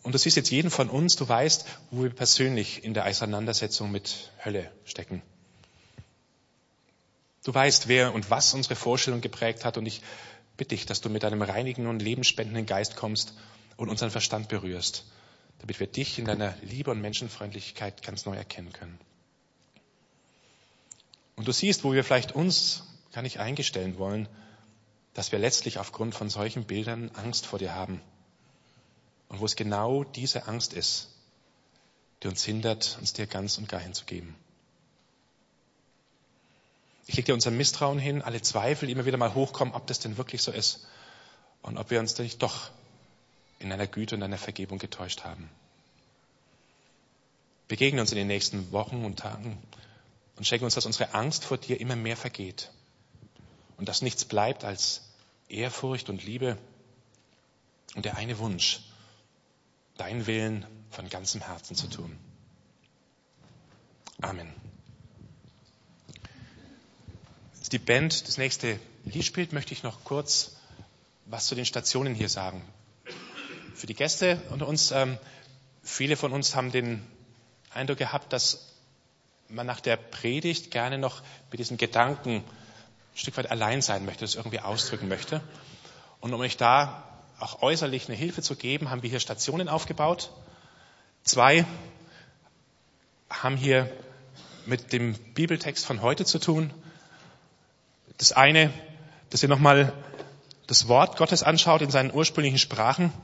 Und 0.02 0.14
du 0.14 0.18
siehst 0.18 0.36
jetzt 0.36 0.50
jeden 0.50 0.70
von 0.70 0.88
uns, 0.88 1.16
du 1.16 1.28
weißt, 1.28 1.66
wo 1.90 2.04
wir 2.04 2.10
persönlich 2.10 2.84
in 2.84 2.94
der 2.94 3.06
Auseinandersetzung 3.06 3.90
mit 3.90 4.30
Hölle 4.42 4.72
stecken. 4.84 5.22
Du 7.44 7.52
weißt, 7.52 7.88
wer 7.88 8.14
und 8.14 8.30
was 8.30 8.54
unsere 8.54 8.76
Vorstellung 8.76 9.20
geprägt 9.20 9.64
hat 9.64 9.76
und 9.76 9.86
ich 9.86 10.00
bitte 10.60 10.76
dich, 10.76 10.84
dass 10.84 11.00
du 11.00 11.08
mit 11.08 11.24
einem 11.24 11.40
reinigen 11.40 11.86
und 11.86 12.02
lebensspendenden 12.02 12.66
Geist 12.66 12.94
kommst 12.94 13.32
und 13.78 13.88
unseren 13.88 14.10
Verstand 14.10 14.50
berührst, 14.50 15.06
damit 15.58 15.80
wir 15.80 15.86
dich 15.86 16.18
in 16.18 16.26
deiner 16.26 16.54
Liebe 16.60 16.90
und 16.90 17.00
Menschenfreundlichkeit 17.00 18.02
ganz 18.02 18.26
neu 18.26 18.36
erkennen 18.36 18.70
können. 18.70 18.98
Und 21.34 21.48
du 21.48 21.52
siehst, 21.52 21.82
wo 21.82 21.94
wir 21.94 22.04
vielleicht 22.04 22.32
uns 22.32 22.82
gar 23.10 23.22
nicht 23.22 23.40
eingestellen 23.40 23.96
wollen, 23.96 24.28
dass 25.14 25.32
wir 25.32 25.38
letztlich 25.38 25.78
aufgrund 25.78 26.14
von 26.14 26.28
solchen 26.28 26.64
Bildern 26.64 27.10
Angst 27.14 27.46
vor 27.46 27.58
dir 27.58 27.74
haben. 27.74 28.02
Und 29.28 29.40
wo 29.40 29.46
es 29.46 29.56
genau 29.56 30.04
diese 30.04 30.46
Angst 30.46 30.74
ist, 30.74 31.08
die 32.22 32.28
uns 32.28 32.44
hindert, 32.44 32.98
uns 33.00 33.14
dir 33.14 33.26
ganz 33.26 33.56
und 33.56 33.66
gar 33.66 33.80
hinzugeben. 33.80 34.34
Ich 37.10 37.16
lege 37.16 37.26
dir 37.26 37.34
unser 37.34 37.50
Misstrauen 37.50 37.98
hin, 37.98 38.22
alle 38.22 38.40
Zweifel, 38.40 38.86
die 38.86 38.92
immer 38.92 39.04
wieder 39.04 39.16
mal 39.16 39.34
hochkommen, 39.34 39.74
ob 39.74 39.84
das 39.88 39.98
denn 39.98 40.16
wirklich 40.16 40.42
so 40.42 40.52
ist 40.52 40.86
und 41.60 41.76
ob 41.76 41.90
wir 41.90 41.98
uns 41.98 42.14
denn 42.14 42.24
nicht 42.24 42.40
doch 42.40 42.70
in 43.58 43.72
einer 43.72 43.88
Güte 43.88 44.14
und 44.14 44.22
einer 44.22 44.38
Vergebung 44.38 44.78
getäuscht 44.78 45.24
haben. 45.24 45.50
Begegne 47.66 48.00
uns 48.00 48.12
in 48.12 48.16
den 48.16 48.28
nächsten 48.28 48.70
Wochen 48.70 49.04
und 49.04 49.18
Tagen 49.18 49.60
und 50.36 50.46
schenke 50.46 50.64
uns, 50.64 50.74
dass 50.74 50.86
unsere 50.86 51.12
Angst 51.12 51.44
vor 51.44 51.58
dir 51.58 51.80
immer 51.80 51.96
mehr 51.96 52.16
vergeht 52.16 52.70
und 53.76 53.88
dass 53.88 54.02
nichts 54.02 54.24
bleibt 54.24 54.62
als 54.62 55.02
Ehrfurcht 55.48 56.10
und 56.10 56.22
Liebe 56.22 56.58
und 57.96 58.04
der 58.04 58.18
eine 58.18 58.38
Wunsch, 58.38 58.82
deinen 59.96 60.28
Willen 60.28 60.64
von 60.90 61.08
ganzem 61.08 61.40
Herzen 61.40 61.74
zu 61.74 61.88
tun. 61.88 62.16
Amen. 64.20 64.54
Als 67.59 67.59
die 67.72 67.78
Band 67.78 68.26
das 68.26 68.38
nächste 68.38 68.78
Lied 69.04 69.24
spielt, 69.24 69.52
möchte 69.52 69.72
ich 69.72 69.82
noch 69.82 70.04
kurz 70.04 70.56
was 71.26 71.46
zu 71.46 71.54
den 71.54 71.64
Stationen 71.64 72.14
hier 72.14 72.28
sagen. 72.28 72.62
Für 73.74 73.86
die 73.86 73.94
Gäste 73.94 74.42
unter 74.50 74.66
uns, 74.66 74.90
ähm, 74.90 75.18
viele 75.82 76.16
von 76.16 76.32
uns 76.32 76.56
haben 76.56 76.72
den 76.72 77.06
Eindruck 77.72 77.98
gehabt, 77.98 78.32
dass 78.32 78.74
man 79.48 79.66
nach 79.66 79.80
der 79.80 79.96
Predigt 79.96 80.70
gerne 80.70 80.98
noch 80.98 81.22
mit 81.50 81.60
diesen 81.60 81.76
Gedanken 81.76 82.36
ein 82.36 82.44
Stück 83.14 83.36
weit 83.36 83.50
allein 83.50 83.82
sein 83.82 84.04
möchte, 84.04 84.24
das 84.24 84.34
irgendwie 84.34 84.60
ausdrücken 84.60 85.08
möchte. 85.08 85.40
Und 86.20 86.34
um 86.34 86.40
euch 86.40 86.56
da 86.56 87.04
auch 87.38 87.62
äußerlich 87.62 88.08
eine 88.08 88.16
Hilfe 88.16 88.42
zu 88.42 88.56
geben, 88.56 88.90
haben 88.90 89.02
wir 89.02 89.10
hier 89.10 89.20
Stationen 89.20 89.68
aufgebaut. 89.68 90.30
Zwei 91.22 91.64
haben 93.30 93.56
hier 93.56 93.90
mit 94.66 94.92
dem 94.92 95.14
Bibeltext 95.34 95.86
von 95.86 96.02
heute 96.02 96.24
zu 96.24 96.38
tun. 96.38 96.72
Das 98.20 98.32
eine, 98.32 98.70
dass 99.30 99.42
ihr 99.42 99.48
nochmal 99.48 99.94
das 100.66 100.88
Wort 100.88 101.16
Gottes 101.16 101.42
anschaut 101.42 101.80
in 101.80 101.90
seinen 101.90 102.12
ursprünglichen 102.12 102.58
Sprachen, 102.58 103.14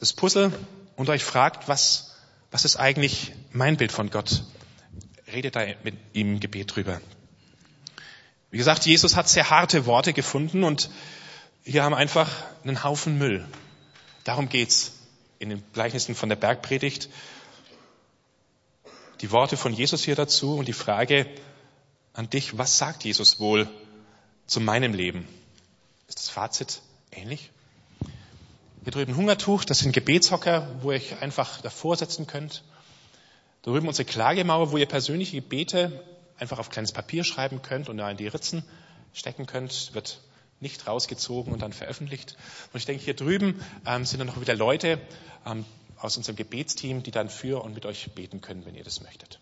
das 0.00 0.12
Puzzle 0.12 0.52
und 0.96 1.08
euch 1.08 1.24
fragt, 1.24 1.66
was, 1.66 2.14
was 2.50 2.66
ist 2.66 2.76
eigentlich 2.76 3.32
mein 3.50 3.78
Bild 3.78 3.90
von 3.90 4.10
Gott? 4.10 4.42
Redet 5.32 5.56
da 5.56 5.62
mit 5.82 5.94
ihm 6.12 6.34
im 6.34 6.40
Gebet 6.40 6.76
drüber. 6.76 7.00
Wie 8.50 8.58
gesagt, 8.58 8.84
Jesus 8.84 9.16
hat 9.16 9.30
sehr 9.30 9.48
harte 9.48 9.86
Worte 9.86 10.12
gefunden 10.12 10.62
und 10.62 10.90
hier 11.64 11.84
haben 11.84 11.94
einfach 11.94 12.28
einen 12.64 12.84
Haufen 12.84 13.16
Müll. 13.16 13.48
Darum 14.24 14.50
geht's 14.50 14.92
in 15.38 15.48
den 15.48 15.64
Gleichnissen 15.72 16.14
von 16.14 16.28
der 16.28 16.36
Bergpredigt. 16.36 17.08
Die 19.22 19.30
Worte 19.30 19.56
von 19.56 19.72
Jesus 19.72 20.04
hier 20.04 20.16
dazu 20.16 20.58
und 20.58 20.68
die 20.68 20.74
Frage, 20.74 21.26
an 22.14 22.28
dich, 22.30 22.58
was 22.58 22.78
sagt 22.78 23.04
Jesus 23.04 23.40
wohl 23.40 23.68
zu 24.46 24.60
meinem 24.60 24.94
Leben? 24.94 25.26
Ist 26.08 26.18
das 26.18 26.28
Fazit 26.28 26.82
ähnlich? 27.10 27.50
Hier 28.84 28.92
drüben 28.92 29.16
Hungertuch, 29.16 29.64
das 29.64 29.78
sind 29.78 29.92
Gebetshocker, 29.92 30.68
wo 30.82 30.90
ihr 30.90 30.96
euch 30.96 31.22
einfach 31.22 31.60
davor 31.60 31.96
setzen 31.96 32.26
könnt. 32.26 32.64
Da 33.62 33.70
drüben 33.70 33.86
unsere 33.86 34.04
Klagemauer, 34.04 34.72
wo 34.72 34.76
ihr 34.76 34.86
persönliche 34.86 35.36
Gebete 35.36 36.02
einfach 36.36 36.58
auf 36.58 36.68
kleines 36.68 36.92
Papier 36.92 37.22
schreiben 37.22 37.62
könnt 37.62 37.88
und 37.88 37.98
da 37.98 38.10
in 38.10 38.16
die 38.16 38.26
Ritzen 38.26 38.64
stecken 39.12 39.46
könnt. 39.46 39.94
Wird 39.94 40.20
nicht 40.58 40.86
rausgezogen 40.86 41.52
und 41.52 41.62
dann 41.62 41.72
veröffentlicht. 41.72 42.36
Und 42.72 42.78
ich 42.78 42.86
denke, 42.86 43.04
hier 43.04 43.14
drüben 43.14 43.64
ähm, 43.86 44.04
sind 44.04 44.18
dann 44.18 44.26
noch 44.26 44.40
wieder 44.40 44.54
Leute 44.54 45.00
ähm, 45.46 45.64
aus 45.96 46.16
unserem 46.16 46.36
Gebetsteam, 46.36 47.02
die 47.02 47.10
dann 47.12 47.28
für 47.28 47.62
und 47.62 47.74
mit 47.74 47.86
euch 47.86 48.10
beten 48.12 48.40
können, 48.40 48.64
wenn 48.64 48.74
ihr 48.74 48.84
das 48.84 49.00
möchtet. 49.00 49.38